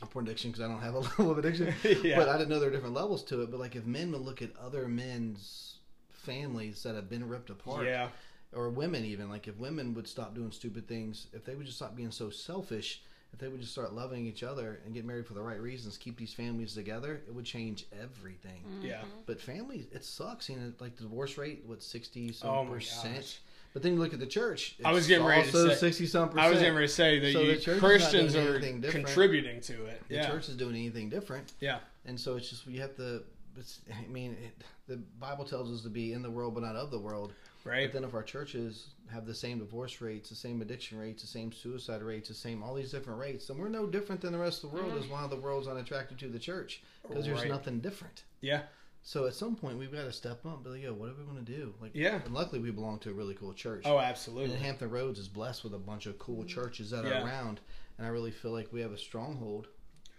[0.00, 1.74] of porn addiction because I don't have a level of addiction.
[2.04, 2.16] Yeah.
[2.18, 3.50] But I didn't know there are different levels to it.
[3.50, 5.78] But like if men would look at other men's
[6.10, 8.08] families that have been ripped apart, Yeah.
[8.52, 11.78] or women even like if women would stop doing stupid things if they would just
[11.78, 13.02] stop being so selfish
[13.34, 15.98] if they would just start loving each other and get married for the right reasons
[15.98, 18.86] keep these families together it would change everything mm-hmm.
[18.86, 19.02] Yeah.
[19.26, 23.14] but families it sucks you know like the divorce rate what 60 some Oh percent
[23.16, 23.38] gosh.
[23.72, 26.28] but then you look at the church I was getting ready to say- 60 some
[26.28, 28.36] percent I was getting ready to say that So you the church is not Christians
[28.36, 30.02] are contributing to it.
[30.08, 31.78] the church is doing anything different Yeah.
[32.06, 33.22] and so it's just you have to
[33.56, 36.76] it's, i mean it, the bible tells us to be in the world but not
[36.76, 37.32] of the world
[37.64, 37.90] Right.
[37.90, 41.28] but then if our churches have the same divorce rates, the same addiction rates, the
[41.28, 44.38] same suicide rates, the same all these different rates, then we're no different than the
[44.38, 44.96] rest of the world.
[44.96, 47.48] Is why the world's unattracted to the church because there's Right.
[47.48, 48.24] nothing different.
[48.40, 48.62] Yeah.
[49.02, 50.54] So at some point we've got to step up.
[50.56, 51.74] and Be like, yo, what are we going to do?
[51.80, 52.22] Like, Yeah.
[52.24, 53.82] And luckily we belong to a really cool church.
[53.84, 54.56] Oh, and absolutely.
[54.56, 57.20] Hampton Roads is blessed with a bunch of cool churches that Yeah.
[57.22, 57.60] are around,
[57.98, 59.68] and I really feel like we have a stronghold.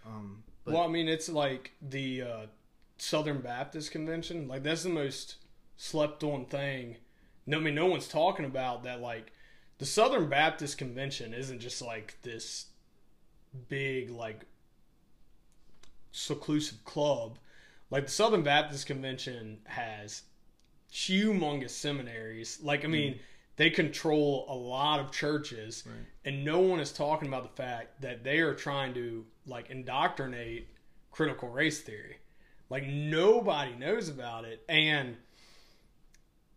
[0.04, 2.46] Um, but well, I mean, it's like the uh,
[2.98, 4.46] Southern Baptist Convention.
[4.46, 5.36] Like that's the most
[5.76, 6.96] slept-on thing.
[7.46, 9.00] No, I mean, no one's talking about that.
[9.00, 9.32] Like
[9.78, 12.66] the Southern Baptist Convention isn't just like this
[13.68, 14.44] big like
[16.12, 17.38] seclusive club.
[17.90, 20.22] Like the Southern Baptist Convention has
[20.92, 22.58] humongous seminaries.
[22.62, 23.20] Like I mean,
[23.56, 25.94] they control a lot of churches, Right.
[26.24, 30.68] and no one is talking about the fact that they are trying to like indoctrinate
[31.10, 32.18] critical race theory.
[32.68, 35.16] Like nobody knows about it, and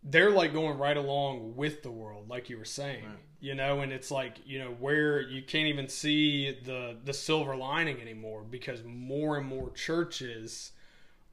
[0.02, 3.18] they're like going right along with the world, like you were saying, Right.
[3.40, 3.80] you know.
[3.80, 8.42] And it's like you know where you can't even see the the silver lining anymore
[8.48, 10.72] because more and more churches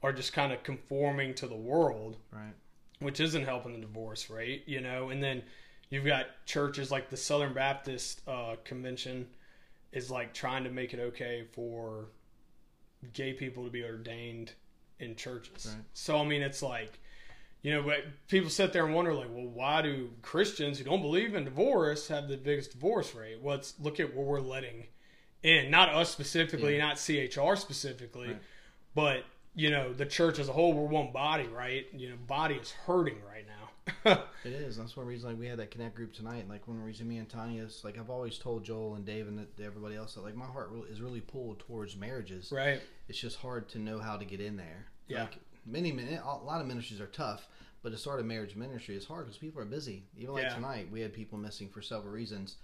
[0.04, 2.54] are just kind of conforming to the world right,
[3.00, 5.10] which isn't helping the divorce rate, you know.
[5.10, 5.44] And then
[5.90, 9.28] you've got churches like the Southern Baptist uh, Convention
[9.94, 12.10] is like trying to make it okay for
[13.14, 14.52] gay people to be ordained
[15.00, 15.68] in churches.
[15.74, 15.84] Right.
[15.94, 17.00] So I mean, it's like
[17.68, 21.02] you know, but people sit there and wonder like, well, why do Christians who don't
[21.02, 23.42] believe in divorce have the biggest divorce rate?
[23.42, 24.86] Well, let's look at what we're letting
[25.44, 26.86] in, not us specifically, Yeah.
[26.88, 28.42] not CHR specifically, Right.
[28.96, 31.86] but you know, the church as a whole, we're one body, right?
[31.94, 34.24] You know, body is hurting right now.
[34.46, 34.78] It is.
[34.78, 36.48] That's one reason like we had that connect group tonight.
[36.48, 39.46] Like one reason me and Tanya is like I've always told Joel and Dave and
[39.62, 42.50] everybody else that like my heart really, is really pulled towards marriages.
[42.50, 42.82] right.
[43.10, 44.86] It's just hard to know how to get in there.
[45.10, 45.24] Yeah.
[45.24, 45.38] Like
[45.68, 47.48] many min- a lot of ministries are tough,
[47.84, 50.04] but But to start a marriage ministry is hard because people are busy.
[50.18, 50.56] Even like Yeah.
[50.56, 52.56] tonight, we had people missing for several reasons.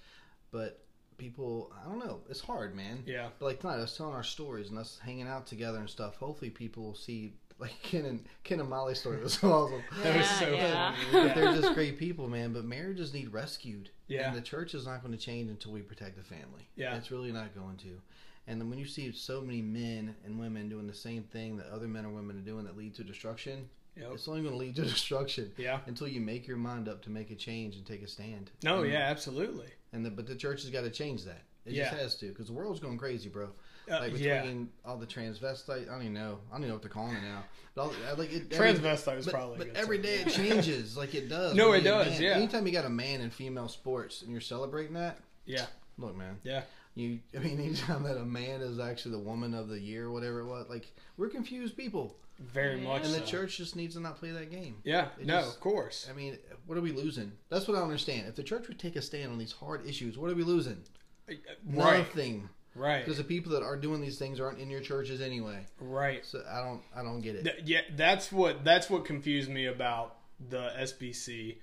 [0.51, 0.84] But
[1.18, 3.04] people, I don't know, it's hard, man.
[3.06, 3.30] Yeah.
[3.39, 6.16] But like tonight, us telling our stories and us hanging out together and stuff.
[6.16, 9.84] Hopefully, people will see like Ken and Ken and Molly's story was awesome.
[10.01, 10.95] That was Yeah, so yeah.
[11.12, 11.28] funny.
[11.28, 12.51] But they're just great people, man.
[12.51, 13.91] But marriages need rescued.
[14.08, 14.28] Yeah.
[14.28, 16.68] And the church is not going to change until we protect the family.
[16.76, 16.97] Yeah.
[16.97, 18.01] It's really not going to.
[18.48, 21.68] And then when you see so many men and women doing the same thing that
[21.70, 24.12] other men or women are doing that lead to destruction, Yep.
[24.14, 25.80] it's only going to lead to destruction Yeah.
[25.86, 28.52] until you make your mind up to make a change and take a stand.
[28.64, 29.68] No, and, yeah, absolutely.
[29.94, 31.41] And the, but the church has got to change that.
[31.66, 31.89] It Yeah.
[31.89, 33.50] just has to because the world's going crazy, bro.
[33.89, 34.46] Uh, Like yeah.
[34.86, 36.39] all the transvestite, I don't even know.
[36.50, 37.44] I don't even know what they're calling it now.
[37.76, 39.58] But all, like it, Transvestite but, probably.
[39.58, 41.54] but every day it changes, like it does.
[41.56, 42.30] No, it does, man, yeah.
[42.36, 45.66] Anytime you got a man in female sports and you're celebrating that, Yeah.
[45.98, 46.39] look, man.
[46.44, 46.64] Yeah.
[46.96, 50.39] You, I mean, anytime that a man is actually the woman of the year, whatever
[50.41, 52.88] it was, like we're confused people, Very Yeah.
[52.88, 53.06] much.
[53.06, 54.76] and the church just needs to not play that game.
[54.84, 55.08] Yeah.
[55.20, 56.08] It no, just- of course.
[56.10, 57.32] I mean, what are we losing?
[57.50, 58.28] That's what I understand.
[58.28, 60.84] If the church would take a stand on these hard issues, what are we losing?
[61.30, 61.34] Uh,
[61.72, 62.00] right.
[62.00, 62.50] Nothing.
[62.76, 63.06] Right.
[63.06, 65.66] Because the people that are doing these things aren't in your churches anyway.
[65.80, 66.26] Right.
[66.26, 67.44] So I don't, I don't get it.
[67.44, 70.16] Th- yeah, that's what that's what confused me about
[70.50, 71.58] the SBC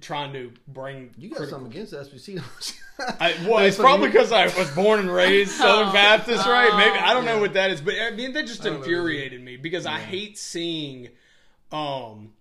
[0.00, 1.12] trying to bring.
[1.18, 2.42] You got criti- something against the SBC?
[3.20, 5.92] I, well, it's probably because I was born and raised Southern Oh.
[5.92, 6.76] Baptist, right?
[6.76, 8.78] Maybe I don't know what that is, but I mean that just I don't know.
[8.80, 11.08] infuriated me because I hate seeing,
[11.72, 12.32] um,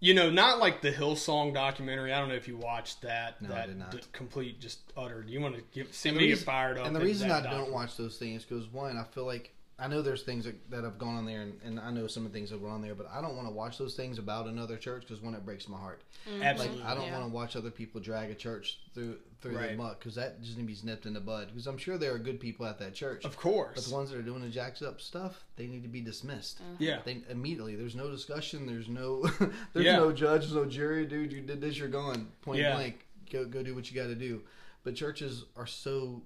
[0.00, 2.12] you know, not like the Hillsong documentary.
[2.12, 3.40] I don't know if you watched that.
[3.40, 3.90] No, I that did not.
[3.92, 5.30] d- complete just uttered.
[5.30, 6.86] You want to give, see And me the get fired up.
[6.86, 9.88] and the reason I that don't watch those things because one, I feel like I
[9.88, 12.32] know there's things that, that have gone on there, and, and I know some of
[12.32, 14.46] the things that were on there, but I don't want to watch those things about
[14.46, 16.02] another church because one, it breaks my heart.
[16.28, 16.38] Mm-hmm.
[16.40, 16.82] Like Absolutely.
[16.84, 17.18] I don't Yeah.
[17.18, 19.72] want to watch other people drag a church through through Right.
[19.72, 21.48] the muck because that just needs to be nipped in the bud.
[21.48, 24.10] Because I'm sure there are good people at that church, Of course, but the ones
[24.10, 26.62] that are doing the jacked up stuff, they need to be dismissed.
[26.62, 26.82] Mm-hmm.
[26.82, 27.00] yeah.
[27.04, 27.74] They immediately.
[27.74, 28.66] There's no discussion.
[28.66, 29.22] There's no.
[29.74, 29.96] there's Yeah.
[29.96, 30.42] no judge.
[30.42, 31.04] There's no jury.
[31.04, 31.76] Dude, you did this.
[31.76, 32.28] You're gone.
[32.42, 32.76] Point Yeah.
[32.76, 33.04] blank.
[33.30, 34.42] Go go do what you got to do.
[34.84, 36.22] But churches are so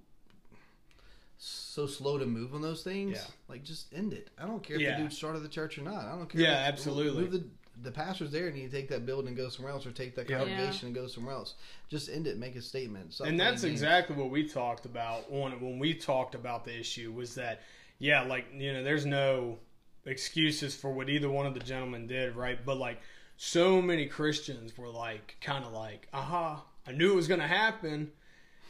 [1.41, 3.13] so slow to move on those things.
[3.13, 3.23] Yeah.
[3.47, 4.29] Like just end it.
[4.37, 4.97] I don't care if Yeah.
[4.97, 6.05] the dude started the church or not.
[6.05, 6.41] I don't care.
[6.41, 7.21] Yeah, if- absolutely.
[7.23, 7.43] Move the
[7.81, 10.29] the pastors there need to take that building and go somewhere else, or take that
[10.29, 10.37] Yep.
[10.39, 11.53] congregation and go somewhere else.
[11.87, 12.37] Just end it.
[12.37, 13.13] Make a statement.
[13.13, 13.71] Stop and that's games.
[13.71, 17.61] exactly what we talked about when when we talked about the issue was that
[17.99, 19.59] yeah like you know there's no
[20.05, 22.99] excuses for what either one of the gentlemen did right but like
[23.37, 27.47] so many christians were like kind of like aha i knew it was going to
[27.47, 28.09] happen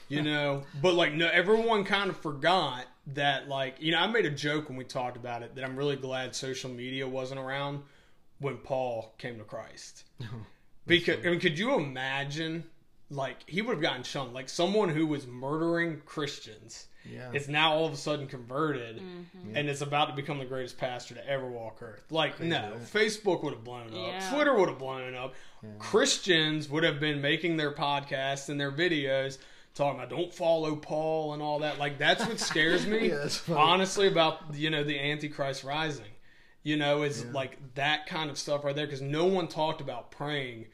[0.10, 4.26] you know but like no everyone kind of forgot that like you know i made
[4.26, 7.82] a joke when we talked about it that i'm really glad social media wasn't around
[8.40, 10.04] when paul came to christ
[10.90, 12.66] because I mean, could you imagine?
[13.12, 14.34] Like he would have gotten shunned.
[14.34, 17.32] Like someone who was murdering Christians Yeah.
[17.34, 19.56] is now all of a sudden converted mm-hmm.
[19.56, 22.04] and is about to become the greatest pastor to ever walk earth.
[22.12, 22.82] Like no, right?
[22.82, 23.94] Facebook would have blown up.
[23.94, 24.30] Yeah.
[24.32, 25.34] Twitter would have blown up.
[25.80, 29.40] Christians would have been making their podcasts and their videos
[29.80, 31.80] talking about don't follow Paul and all that.
[31.80, 33.08] Like that's what scares me.
[33.48, 36.06] Yeah, honestly about you know the Antichrist rising.
[36.62, 37.32] You know, it's Yeah.
[37.32, 40.68] like that kind of stuff right there because no one talked about praying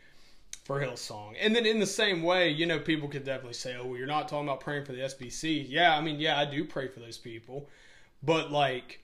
[0.65, 1.35] for Hillsong.
[1.39, 4.07] And then in the same way, you know, people could definitely say, "Oh, well, you're
[4.07, 6.99] not talking about praying for the SBC." Yeah, I mean, yeah, I do pray for
[6.99, 7.69] those people,
[8.23, 9.01] but like,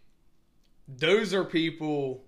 [0.87, 2.23] those are people.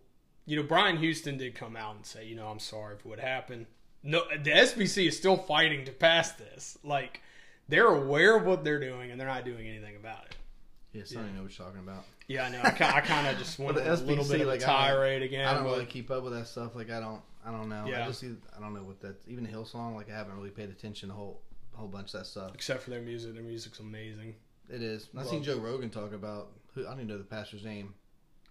[0.46, 3.20] You know, Brian Houston did come out and say, you know, I'm sorry for what
[3.20, 3.66] happened.
[4.04, 6.78] No, the SBC is still fighting to pass this.
[6.84, 7.22] Like,
[7.70, 10.36] they're aware of what they're doing and they're not doing anything about it.
[10.94, 12.04] Yes, I don't know what you're talking about.
[12.28, 12.60] Yeah, I know.
[12.64, 14.70] I, I kind of just went But on the a little bit of like, a
[14.72, 15.48] I don't- tirade again.
[15.48, 16.76] I don't but- really keep up with that stuff.
[16.76, 17.86] Like I don't, I don't know.
[17.88, 18.04] Yeah.
[18.04, 19.16] I just see, I don't know what that.
[19.28, 21.42] Even Hillsong, like I haven't really paid attention to a whole,
[21.74, 22.52] a whole bunch of that stuff.
[22.54, 23.34] except for their music.
[23.34, 24.36] Their music's amazing.
[24.70, 25.10] It is.
[25.14, 27.94] I Well- seen Joe Rogan talk about who I don't even know the pastor's name.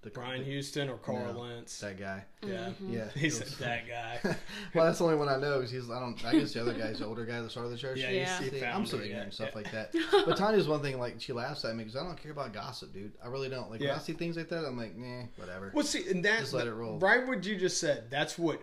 [0.02, 1.78] The Brian the- Houston or Carl No, Lentz.
[1.78, 2.24] that guy.
[2.44, 3.18] yeah, Yeah, mm-hmm.
[3.20, 4.18] he it said was- that guy.
[4.74, 5.60] well, that's the only one I know.
[5.60, 6.24] 'cause he's I don't.
[6.24, 7.98] I guess the other guy's the older guy that started the church.
[7.98, 8.38] Yeah, Yeah.
[8.38, 9.56] he's the See, I'm founder, so yeah, ignorant and stuff yeah.
[9.56, 9.94] like that.
[10.26, 12.92] But Tanya's one thing like she laughs at me because I don't care about gossip,
[12.92, 13.12] dude.
[13.24, 13.70] I really don't.
[13.70, 15.70] Like when I see things like that, I'm like, nah, whatever.
[15.74, 16.98] Well, see, and that's Just let it roll.
[16.98, 17.24] right.
[17.26, 18.10] What you just said.
[18.10, 18.60] That's what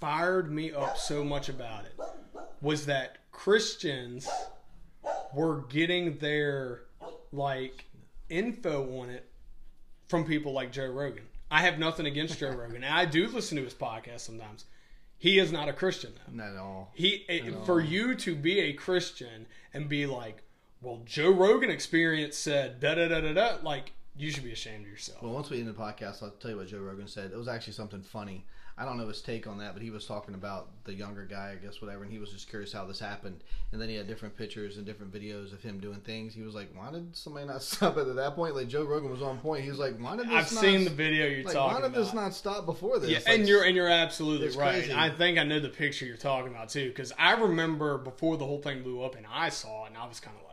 [0.00, 1.94] fired me up so much about it
[2.60, 4.28] was that Christians
[5.34, 6.82] were getting their
[7.32, 7.84] like
[8.28, 9.29] info on it
[10.10, 11.22] from people like Joe Rogan.
[11.52, 14.64] I have nothing against Joe Rogan, and I do listen to his podcast sometimes.
[15.16, 16.32] He is not a Christian though.
[16.34, 16.90] Not at all.
[16.94, 17.64] He it, At all.
[17.64, 20.42] for you to be a Christian and be like,
[20.82, 23.56] well, Joe Rogan experience said da da da da da.
[23.62, 25.22] Like you should be ashamed of yourself.
[25.22, 27.30] Well, once we end the podcast, I'll tell you what Joe Rogan said.
[27.32, 28.46] It was actually something funny.
[28.80, 31.52] I don't know his take on that, but he was talking about the younger guy,
[31.52, 33.44] I guess, whatever, and he was just curious how this happened.
[33.72, 36.32] And then he had different pictures and different videos of him doing things.
[36.32, 39.10] He was like, "Why did somebody not stop it at that point?" Like Joe Rogan
[39.10, 39.64] was on point.
[39.64, 41.74] He was like, "Why did this not?" I've not seen the video you're like, talking
[41.74, 42.04] why did about.
[42.04, 44.76] this not stop before this?" Yeah, Like, and you're and you're absolutely right.
[44.84, 44.94] crazy.
[44.94, 48.46] I think I know the picture you're talking about too, because I remember before the
[48.46, 50.49] whole thing blew up and I saw it, and I was kind of like,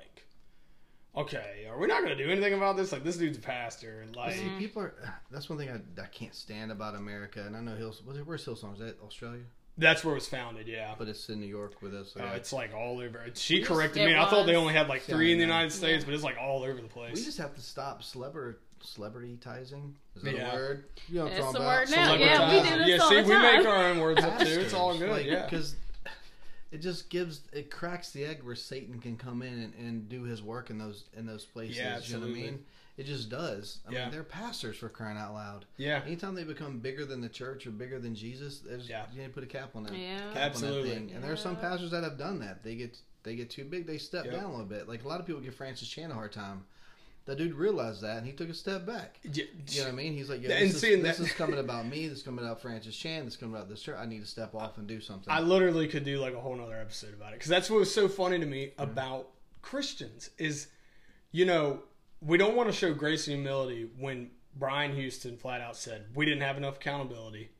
[1.17, 2.91] "Okay, are we not going to do anything about this?
[2.91, 4.93] Like, this dude's a pastor, and like, See, people are.
[5.31, 8.01] That's one thing I, I can't stand about America, and I know Hills.
[8.05, 8.73] Was it, where's Hillsong?
[8.73, 9.41] Is that Australia?
[9.79, 12.13] that's where it was founded." Yeah, But it's in New York with us.
[12.13, 13.23] so Uh, it's like all over.
[13.35, 14.15] She just- corrected it me.
[14.15, 16.05] I thought they only had like Yeah, three in the United States, Yeah.
[16.07, 17.13] but it's like all over the place.
[17.15, 19.93] we just have to stop celebrity celebrityizing.
[20.15, 20.51] Is that Yeah.
[20.51, 20.85] a word?
[21.09, 21.79] You know what I'm It's talking the about?
[21.79, 22.13] word now.
[22.13, 24.45] Yeah, we do this yeah, all see, the we make our own words up too.
[24.45, 25.09] It's all good.
[25.09, 25.75] like, yeah, because
[26.71, 30.23] it just gives it cracks the egg where Satan can come in and, and do
[30.23, 31.77] his work in those in those places.
[31.77, 32.41] Yeah, You know what I absolutely.
[32.41, 32.65] mean?
[32.97, 33.79] It just does.
[33.87, 34.01] I Yeah.
[34.05, 35.65] mean, they're pastors for crying out loud.
[35.77, 39.05] yeah, Anytime they become bigger than the church or bigger than Jesus, there's, Yeah.
[39.13, 39.93] you need to put a cap on that.
[39.95, 40.17] Yeah.
[40.17, 40.89] cap on that Absolutely.
[40.89, 41.11] thing.
[41.13, 42.63] And there are some pastors that have done that.
[42.63, 44.33] They get they get too big, they step Yep.
[44.35, 44.87] down a little bit.
[44.87, 46.65] Like a lot of people give Francis Chan a hard time.
[47.27, 49.19] That dude realized that and he took a step back.
[49.23, 50.13] Yeah, You know what I mean?
[50.13, 52.07] He's like, yeah, this, is, this is coming about me.
[52.07, 53.25] This is coming about Francis Chan.
[53.25, 53.97] This is coming about this church.
[53.99, 55.31] I need to step off and do something.
[55.31, 57.93] I literally could do like a whole nother episode about it because that's what was
[57.93, 58.81] so funny to me Mm-hmm.
[58.81, 59.27] about
[59.61, 60.67] Christians is,
[61.31, 61.81] you know,
[62.21, 66.25] we don't want to show grace and humility when Brian Houston flat out said we
[66.25, 67.51] didn't have enough accountability.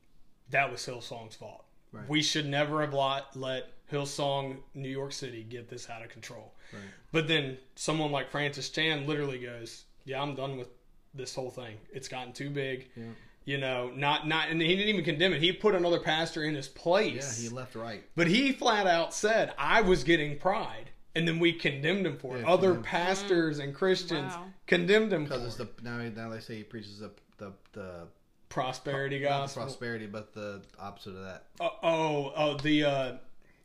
[0.50, 1.64] That was Hillsong's fault.
[1.92, 2.08] Right.
[2.08, 6.52] We should never have lot, let Hillsong New York City get this out of control.
[6.72, 6.82] Right.
[7.12, 10.68] But then someone like Francis Chan literally goes, "Yeah, I'm done with
[11.14, 11.76] this whole thing.
[11.92, 13.04] It's gotten too big." Yeah.
[13.46, 15.40] You know, not not, and he didn't even condemn it.
[15.40, 17.40] He put another pastor in his place.
[17.42, 18.04] yeah, he left right.
[18.14, 20.90] But he flat out said, I was getting pride.
[21.14, 22.40] And then we condemned him for it.
[22.42, 22.84] Yeah, Other condemned.
[22.84, 24.44] pastors and Christians Wow.
[24.66, 28.08] condemned him Because it's the now, now they say he preaches the the, the
[28.48, 29.62] prosperity not gospel.
[29.62, 31.44] prosperity, but the opposite of that.
[31.60, 33.12] oh, oh, oh, the uh,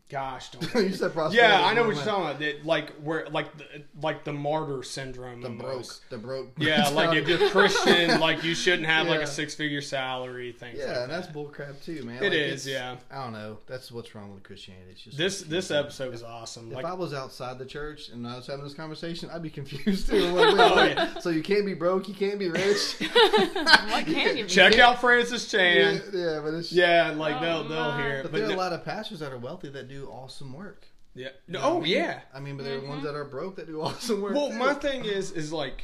[0.10, 0.74] gosh, don't.
[0.84, 1.38] you said prosperity.
[1.38, 2.40] yeah, I know what you're talking about.
[2.40, 3.66] That, like where, like the,
[4.02, 5.42] like the martyr syndrome.
[5.42, 6.52] The broke, the broke.
[6.58, 10.52] Yeah, like if you're Christian, like you shouldn't have like a six figure salary.
[10.52, 10.78] Things.
[10.80, 12.18] Yeah, like and that's bullcrap too, man.
[12.18, 12.96] It Like, is, it's- yeah.
[13.18, 13.58] I don't know.
[13.68, 14.92] That's what's wrong with Christianity.
[14.92, 16.70] It's just This this episode was awesome.
[16.70, 19.50] If Like I was outside the church and I was having this conversation, I'd be
[19.50, 20.26] confused too.
[20.28, 21.20] I'm like, wait, Oh, wait, yeah.
[21.20, 22.96] So you can't be broke, you can't be rich.
[23.00, 24.50] what can you be?
[24.50, 26.02] check out Francis Chan.
[26.14, 28.24] yeah, but it's Yeah, like Oh, they'll they'll hear it.
[28.24, 30.54] But, But there are no- a lot of pastors that are wealthy that do awesome
[30.54, 30.86] work.
[31.16, 31.30] yeah.
[31.48, 31.92] You No, know oh I mean?
[31.92, 32.20] yeah.
[32.34, 32.90] I mean, but there are Mm-hmm.
[32.90, 34.34] ones that are broke that do awesome work.
[34.36, 34.58] Well, too.
[34.58, 35.84] my thing is, is like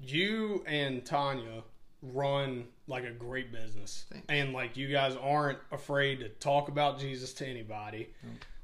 [0.00, 1.62] you and Tanya
[2.02, 4.26] run like a great business, Thanks.
[4.30, 8.08] and like you guys aren't afraid to talk about Jesus to anybody.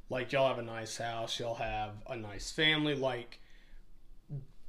[0.08, 2.94] Like y'all have a nice house, y'all have a nice family.
[2.94, 3.38] Like,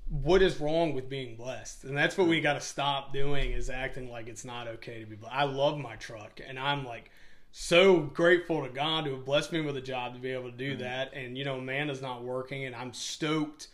[0.10, 1.84] what is wrong with being blessed?
[1.84, 5.06] And that's what we got to stop doing is acting like it's not okay to
[5.06, 5.36] be blessed.
[5.36, 7.12] I love my truck, and I'm like
[7.60, 10.56] so grateful to God to have blessed me with a job to be able to
[10.56, 10.84] do mm-hmm.
[10.84, 11.14] that.
[11.14, 13.70] And you know, Amanda's not working, and I'm stoked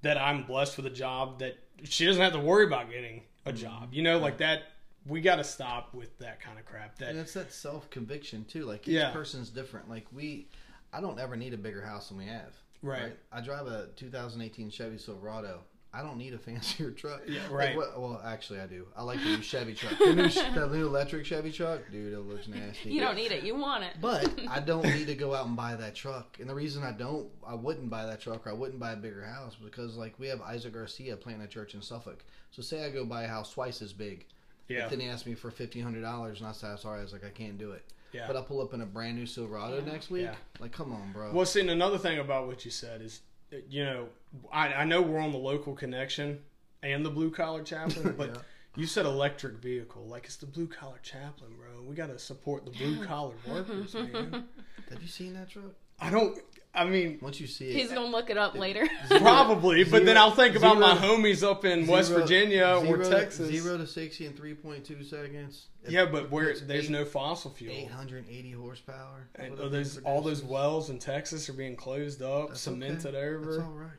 [0.00, 3.50] that I'm blessed with a job that she doesn't have to worry about getting a
[3.50, 3.58] mm-hmm.
[3.58, 3.88] job.
[3.92, 4.62] You know, like that.
[5.06, 6.98] We got to stop with that kind of crap.
[6.98, 8.64] That And it's that self conviction too.
[8.64, 9.12] Like each Yeah.
[9.12, 9.88] person's different.
[9.88, 10.46] Like we,
[10.92, 12.54] I don't ever need a bigger house than we have.
[12.82, 13.16] Right.
[13.32, 15.60] I drive a 2018 Chevy Silverado.
[15.92, 17.22] I don't need a fancier truck.
[17.26, 17.76] Yeah, Like, right.
[17.76, 18.86] what- well, actually, I do.
[18.96, 19.98] I like the new Chevy truck.
[19.98, 22.90] The new, the new electric Chevy truck, dude, it looks nasty.
[22.92, 23.42] You don't need it.
[23.42, 23.94] You want it.
[24.00, 26.36] But I don't need to go out and buy that truck.
[26.40, 28.96] And the reason I don't, I wouldn't buy that truck or I wouldn't buy a
[28.96, 32.24] bigger house because, like, we have Isaac Garcia planting a church in Suffolk.
[32.52, 34.26] So, say I go buy a house twice as big.
[34.68, 37.02] yeah, But then he asked me for fifteen hundred dollars, and I said, "Sorry," I
[37.02, 38.26] was like, "I can't do it." yeah.
[38.28, 39.92] But I pull up in a brand new Silverado Yeah.
[39.92, 40.22] next week.
[40.24, 40.34] Yeah.
[40.60, 41.32] Like, come on, bro.
[41.32, 43.20] Well, see, and another thing about what you said is,
[43.68, 44.08] you know,
[44.52, 46.40] I, I know we're on the local connection
[46.82, 48.40] and the blue collar chaplain, but Yeah.
[48.76, 51.82] you said electric vehicle, like it's the blue collar chaplain, bro.
[51.82, 54.44] We got to support the blue collar workers, man.
[54.90, 55.64] Have you seen that truck?
[56.00, 56.38] I don't.
[56.72, 58.86] I mean, Once you see it, He's gonna look it up later.
[59.08, 63.10] probably, but then I'll think about my homies up in West zero- Virginia or zero-
[63.10, 63.50] Texas.
[63.50, 65.66] zero to sixty in three point two seconds.
[65.88, 67.74] Yeah, but where there's no fossil fuel.
[67.74, 69.28] eight hundred eighty horsepower.
[69.34, 73.26] And all those all those wells in Texas are being closed up, That's cemented okay.
[73.34, 73.52] over.
[73.56, 73.90] That's all right.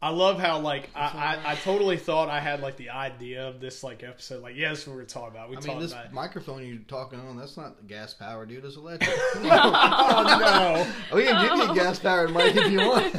[0.00, 1.38] I love how like I, That's all right.
[1.44, 4.42] I, I totally thought I had like the idea of this like episode.
[4.44, 5.50] Like, yeah, that's what we're talking about.
[5.50, 6.12] We I talked mean, this about.
[6.12, 8.64] microphone you're talking on, that's not gas power, dude.
[8.64, 9.10] It's electric.
[9.36, 9.42] oh
[10.40, 10.86] no!
[11.10, 13.12] Oh, we can give you a gas powered mic if you want.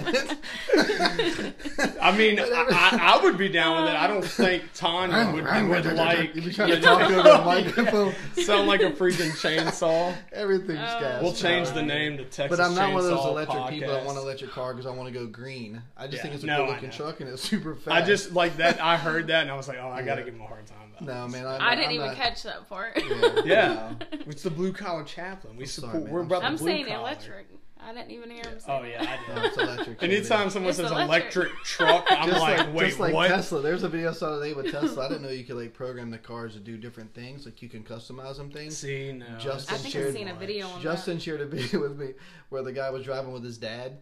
[2.01, 3.97] I mean, I, I, I would be down with it.
[3.97, 5.43] I don't think Tanya would,
[5.85, 8.13] would like You've been trying to talk over the microphone.
[8.35, 10.15] sound like a freaking chainsaw.
[10.31, 10.99] Everything's Oh.
[11.01, 11.21] gas.
[11.21, 12.57] We'll change the name to Texas.
[12.57, 14.05] But I'm not one of those Chainsaw electric people that Podcast.
[14.05, 15.81] want an electric car because I want to go green.
[15.97, 16.21] I just Yeah.
[16.23, 16.95] think it's a No, cool I looking know.
[16.95, 17.89] truck and it's super fast.
[17.89, 18.81] I just like that.
[18.81, 20.25] I heard that and I was like, oh, I got to Yeah.
[20.25, 20.77] give him a hard time.
[20.99, 21.31] About no this.
[21.33, 21.45] man.
[21.45, 22.97] I, I didn't I'm even not- catch that part.
[22.97, 24.17] Yeah, Yeah, no.
[24.27, 25.55] it's the blue collar chaplain.
[25.55, 26.03] We sorry, support.
[26.05, 26.13] man.
[26.13, 26.99] we're I'm about I'm the blue saying collar.
[26.99, 27.47] electric.
[27.81, 30.03] I didn't even hear him say Oh yeah, I No, it's electric.
[30.03, 31.45] Anytime someone It's says electric.
[31.47, 33.29] electric truck, I'm just like, like, wait, just like what?
[33.29, 33.61] Tesla.
[33.61, 35.05] There's a video I saw today with Tesla.
[35.05, 37.45] I didn't know you could like program the cars to do different things.
[37.45, 38.75] Like you can customize them things.
[38.75, 39.25] See, no.
[39.39, 42.09] Justin I think shared I've seen a video on Justin shared a video with me
[42.49, 43.99] where the guy was driving with his dad,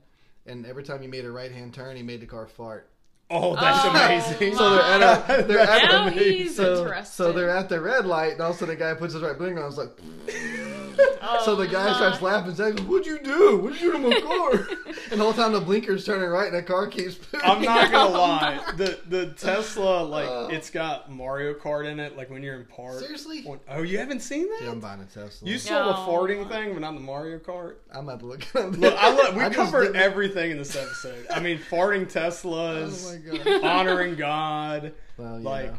[0.47, 2.89] and every time he made a right hand turn, he made the car fart.
[3.29, 4.55] Oh, that's Oh, amazing.
[4.55, 7.13] So they're at a, they're at Now a, he's so, interested.
[7.13, 9.21] so they're at the red light, and all of a sudden the guy puts his
[9.21, 9.63] right blinker on.
[9.63, 9.89] I was like,
[11.21, 11.93] Oh, so the oh, guy my.
[11.95, 12.51] starts laughing.
[12.51, 13.57] He's like, "What'd you do?
[13.57, 14.51] What'd you do to my car?"
[15.11, 17.17] and the whole time the blinker's turning right, and the car keeps.
[17.43, 18.59] I'm not gonna Oh, lie.
[18.77, 20.47] The the Tesla, like, Oh.
[20.51, 22.15] it's got Mario Kart in it.
[22.17, 22.99] Like when you're in park.
[22.99, 23.45] Seriously?
[23.69, 24.81] Oh, you haven't seen Yeah, I'm that?
[24.87, 25.47] buying a Tesla.
[25.47, 26.11] You saw the No.
[26.11, 27.75] farting thing, but not the Mario Kart.
[27.93, 31.25] I'm about to look at Look, I look, we I covered everything in this episode.
[31.29, 33.63] I mean, farting Oh Teslas, my god.
[33.63, 34.93] honoring God.
[35.17, 35.49] Well, yeah.
[35.49, 35.73] Like,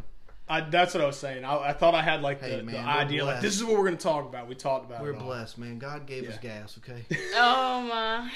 [0.51, 1.45] I, that's what I was saying.
[1.45, 3.77] I, I thought I had like the, Hey, man, we're idea, like this is what
[3.79, 4.49] we're gonna talk about.
[4.49, 5.25] We talked about we're it all.
[5.27, 5.79] blessed, man.
[5.79, 6.79] God gave us gas.
[6.79, 7.05] Okay.
[7.35, 8.31] Oh my.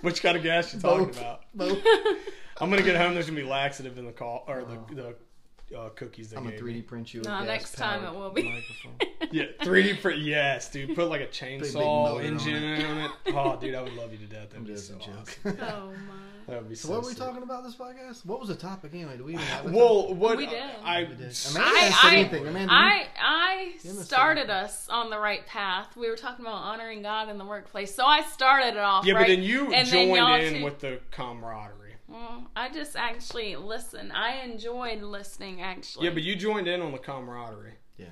[0.00, 1.18] Which kind of gas you talking Both.
[1.18, 1.42] about?
[1.54, 1.78] Both.
[2.60, 3.14] I'm gonna get home.
[3.14, 6.56] There's gonna be laxative in the call or the the uh, cookies they I'm gonna
[6.56, 6.82] 3D me.
[6.82, 7.20] print you.
[7.22, 8.42] A No, gas next time it will be.
[8.44, 8.96] Microphone.
[9.32, 10.20] Yeah, 3D print.
[10.20, 10.94] Yes, dude.
[10.94, 13.10] Put like a big chainsaw motor on engine on it.
[13.28, 14.50] Oh, dude, I would love you to death.
[14.50, 15.38] That'd I'm be so a joke.
[15.44, 15.58] awesome.
[15.62, 16.14] Oh my.
[16.54, 16.94] That would be So so.
[16.94, 17.22] what were we sick.
[17.24, 18.24] talking about this podcast?
[18.24, 19.16] What was the topic anyway?
[19.16, 20.62] Do we even have a Well, what We did.
[20.84, 21.00] I?
[21.02, 21.36] We did.
[21.50, 22.46] Amanda I- didn't I- anything.
[22.46, 25.96] Amanda, you- I I You must started us on the right path.
[25.96, 29.04] We were talking about honoring God in the workplace, so I started it off.
[29.04, 29.22] yeah, right?
[29.22, 31.96] but then you And then joined y'all in two- with the camaraderie.
[32.06, 34.12] Well, I just actually listen.
[34.12, 35.60] I enjoyed listening.
[35.62, 36.06] Actually.
[36.06, 37.74] Yeah, but you joined in on the camaraderie.
[37.96, 38.06] yeah.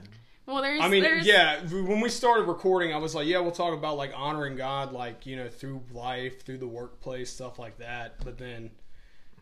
[0.47, 0.81] Well, there's.
[0.81, 1.61] I mean, there's, yeah.
[1.67, 5.25] When we started recording, I was like, "Yeah, we'll talk about like honoring God, like
[5.27, 8.71] you know, through life, through the workplace, stuff like that." But then,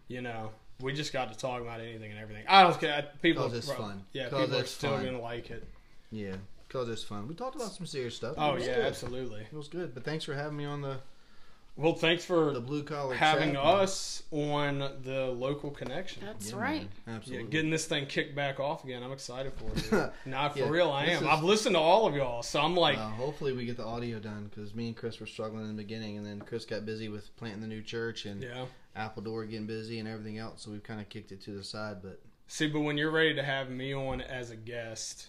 [0.08, 2.44] you know, we just got to talk about anything and everything.
[2.48, 3.06] I don't care.
[3.22, 4.04] People, 'Cause it's are- fun.
[4.12, 5.04] Yeah, 'Cause people are it's still fun.
[5.04, 5.64] gonna like it.
[6.10, 6.36] Yeah.
[6.68, 7.26] Cause it's fun.
[7.26, 8.34] We talked about some serious stuff.
[8.38, 8.86] Oh yeah, good.
[8.86, 9.40] absolutely.
[9.42, 9.92] It was good.
[9.92, 10.98] But thanks for having me on the
[11.76, 13.64] Well, thanks for the blue collar having chat.
[13.64, 16.22] us on the local connection.
[16.26, 16.80] That's Yeah, right.
[16.82, 16.88] man.
[17.06, 17.48] Yeah, Absolutely.
[17.50, 19.02] getting this thing kicked back off again.
[19.02, 19.70] I'm excited for
[20.04, 20.12] it.
[20.26, 21.22] Not for Yeah, real, I am.
[21.22, 23.84] is- I've listened to all of y'all, so I'm like, Uh, hopefully we get the
[23.86, 26.84] audio done because me and Chris were struggling in the beginning, and then Chris got
[26.84, 28.66] busy with planting the new church and yeah.
[28.94, 30.62] Apple Door getting busy and everything else.
[30.62, 32.02] So we've kind of kicked it to the side.
[32.02, 35.28] But See, but when you're ready to have me on as a guest,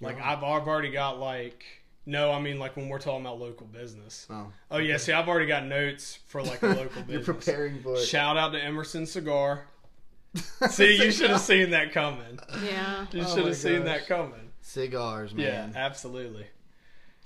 [0.00, 0.32] like Yeah.
[0.32, 1.64] I've, I've already got like
[2.06, 4.26] no, I mean like when we're talking about local business.
[4.30, 7.08] oh, Oh yeah, see, I've already got notes for like a local business.
[7.08, 8.04] you're preparing for it.
[8.06, 9.66] Shout out to Emerson Cigar.
[10.70, 12.38] See, you should have seen that coming.
[12.62, 13.06] Yeah.
[13.12, 13.84] You Oh should my have seen gosh.
[13.86, 14.50] that coming.
[14.60, 15.72] Cigars, Yeah, man.
[15.76, 16.46] absolutely.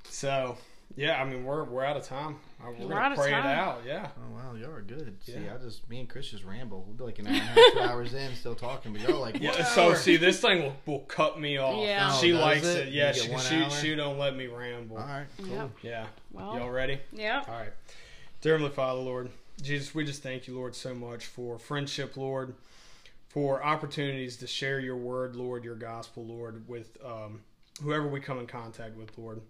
[0.05, 0.57] So,
[0.97, 2.37] yeah, I mean we're we're out of time.
[2.61, 3.47] Uh, We're, We're gonna out of pray time.
[3.47, 3.81] it out.
[3.87, 4.09] Yeah.
[4.19, 5.17] Oh wow, y'all are good.
[5.25, 5.55] See, Yeah.
[5.55, 6.85] I just me and Chris just ramble.
[6.87, 9.17] We'll be like an hour and a half, two hours in, still talking, but y'all
[9.17, 11.83] are like Yeah, one so see, this thing will, will cut me off.
[11.85, 12.13] Yeah.
[12.13, 12.89] she Oh, does likes it?
[12.89, 12.93] it.
[12.93, 14.99] Yeah, You get she, she, she don't let me ramble.
[14.99, 15.47] All right, cool.
[15.49, 15.71] Yep.
[15.83, 16.55] Yeah, Well.
[16.57, 16.99] y'all ready?
[17.13, 17.45] Yeah.
[17.49, 17.73] All right.
[18.43, 19.31] Dear Heavenly Father, Lord,
[19.63, 22.55] Jesus, we just thank you, Lord, so much for friendship, Lord,
[23.29, 27.41] for opportunities to share your word, Lord, your gospel, Lord, with um,
[27.83, 29.41] whoever we come in contact with, Lord.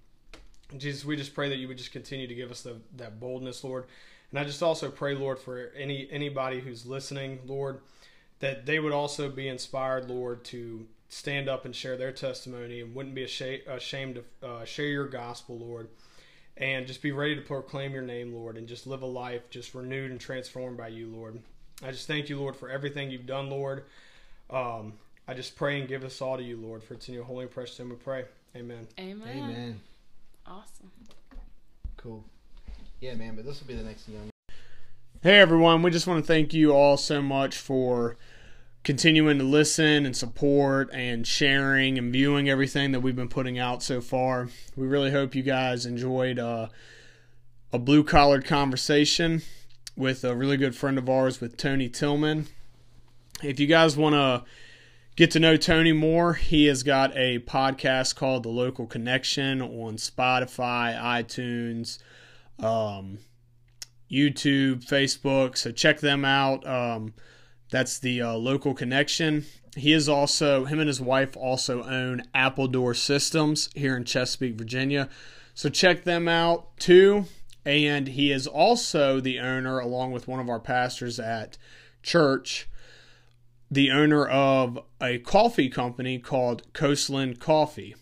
[0.77, 3.65] Jesus, we just pray that you would just continue to give us the, that boldness,
[3.65, 3.87] Lord.
[4.31, 7.81] And I just also pray, Lord, for any anybody who's listening, Lord,
[8.39, 12.95] that they would also be inspired, Lord, to stand up and share their testimony and
[12.95, 15.89] wouldn't be ashamed, ashamed to uh, share your gospel, Lord
[16.61, 19.75] and just be ready to proclaim your name, Lord, and just live a life just
[19.75, 21.41] renewed and transformed by you, Lord.
[21.83, 23.85] I just thank you, Lord, for everything you've done, Lord.
[24.51, 24.93] Um,
[25.27, 27.45] I just pray and give us all to you, Lord, for it's in your holy
[27.45, 28.27] and precious name we pray.
[28.55, 28.87] Amen.
[28.99, 29.29] Amen.
[29.29, 29.81] Amen.
[30.51, 30.91] Awesome.
[31.97, 32.25] Cool.
[33.01, 33.37] Yeah, man.
[33.37, 34.31] But this will be the next young.
[35.23, 35.83] Hey, everyone.
[35.83, 38.17] We just want to thank you all so much for
[38.83, 43.83] continuing to listen and support and sharing and viewing everything that we've been putting out
[43.85, 44.49] so far.
[44.75, 46.69] We really hope you guys enjoyed uh,
[47.73, 49.43] a blue collared conversation
[49.97, 52.49] with a really good friend of ours with Tony Tillman.
[53.41, 54.43] If you guys want to
[55.21, 59.99] get to know Tony more, he has got a podcast called The Local Connection on
[59.99, 61.99] Spotify, iTunes,
[62.59, 63.19] um,
[64.11, 65.59] YouTube, Facebook.
[65.59, 66.67] So check them out.
[66.67, 67.13] Um,
[67.71, 69.45] that's the uh, local connection.
[69.77, 74.55] He is also him and his wife also own Apple Door Systems here in Chesapeake,
[74.55, 75.11] Virginia.
[75.53, 77.27] So check them out too.
[77.67, 81.59] And he is also the owner, along with one of our pastors at
[82.03, 82.70] church,
[83.71, 87.95] the owner of a coffee company called Coastland Coffee.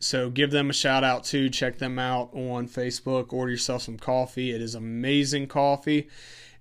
[0.00, 1.48] So give them a shout out too.
[1.48, 3.32] Check them out on Facebook.
[3.32, 4.52] Order yourself some coffee.
[4.52, 6.08] It is amazing coffee.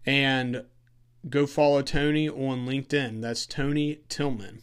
[0.06, 0.64] And
[1.30, 3.22] go follow Tony on LinkedIn.
[3.22, 4.62] That's Tony Tillman.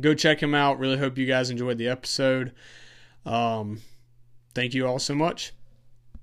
[0.00, 0.78] Go check him out.
[0.78, 2.52] Really hope you guys enjoyed the episode.
[3.26, 3.82] Um,
[4.54, 5.52] thank you all so much.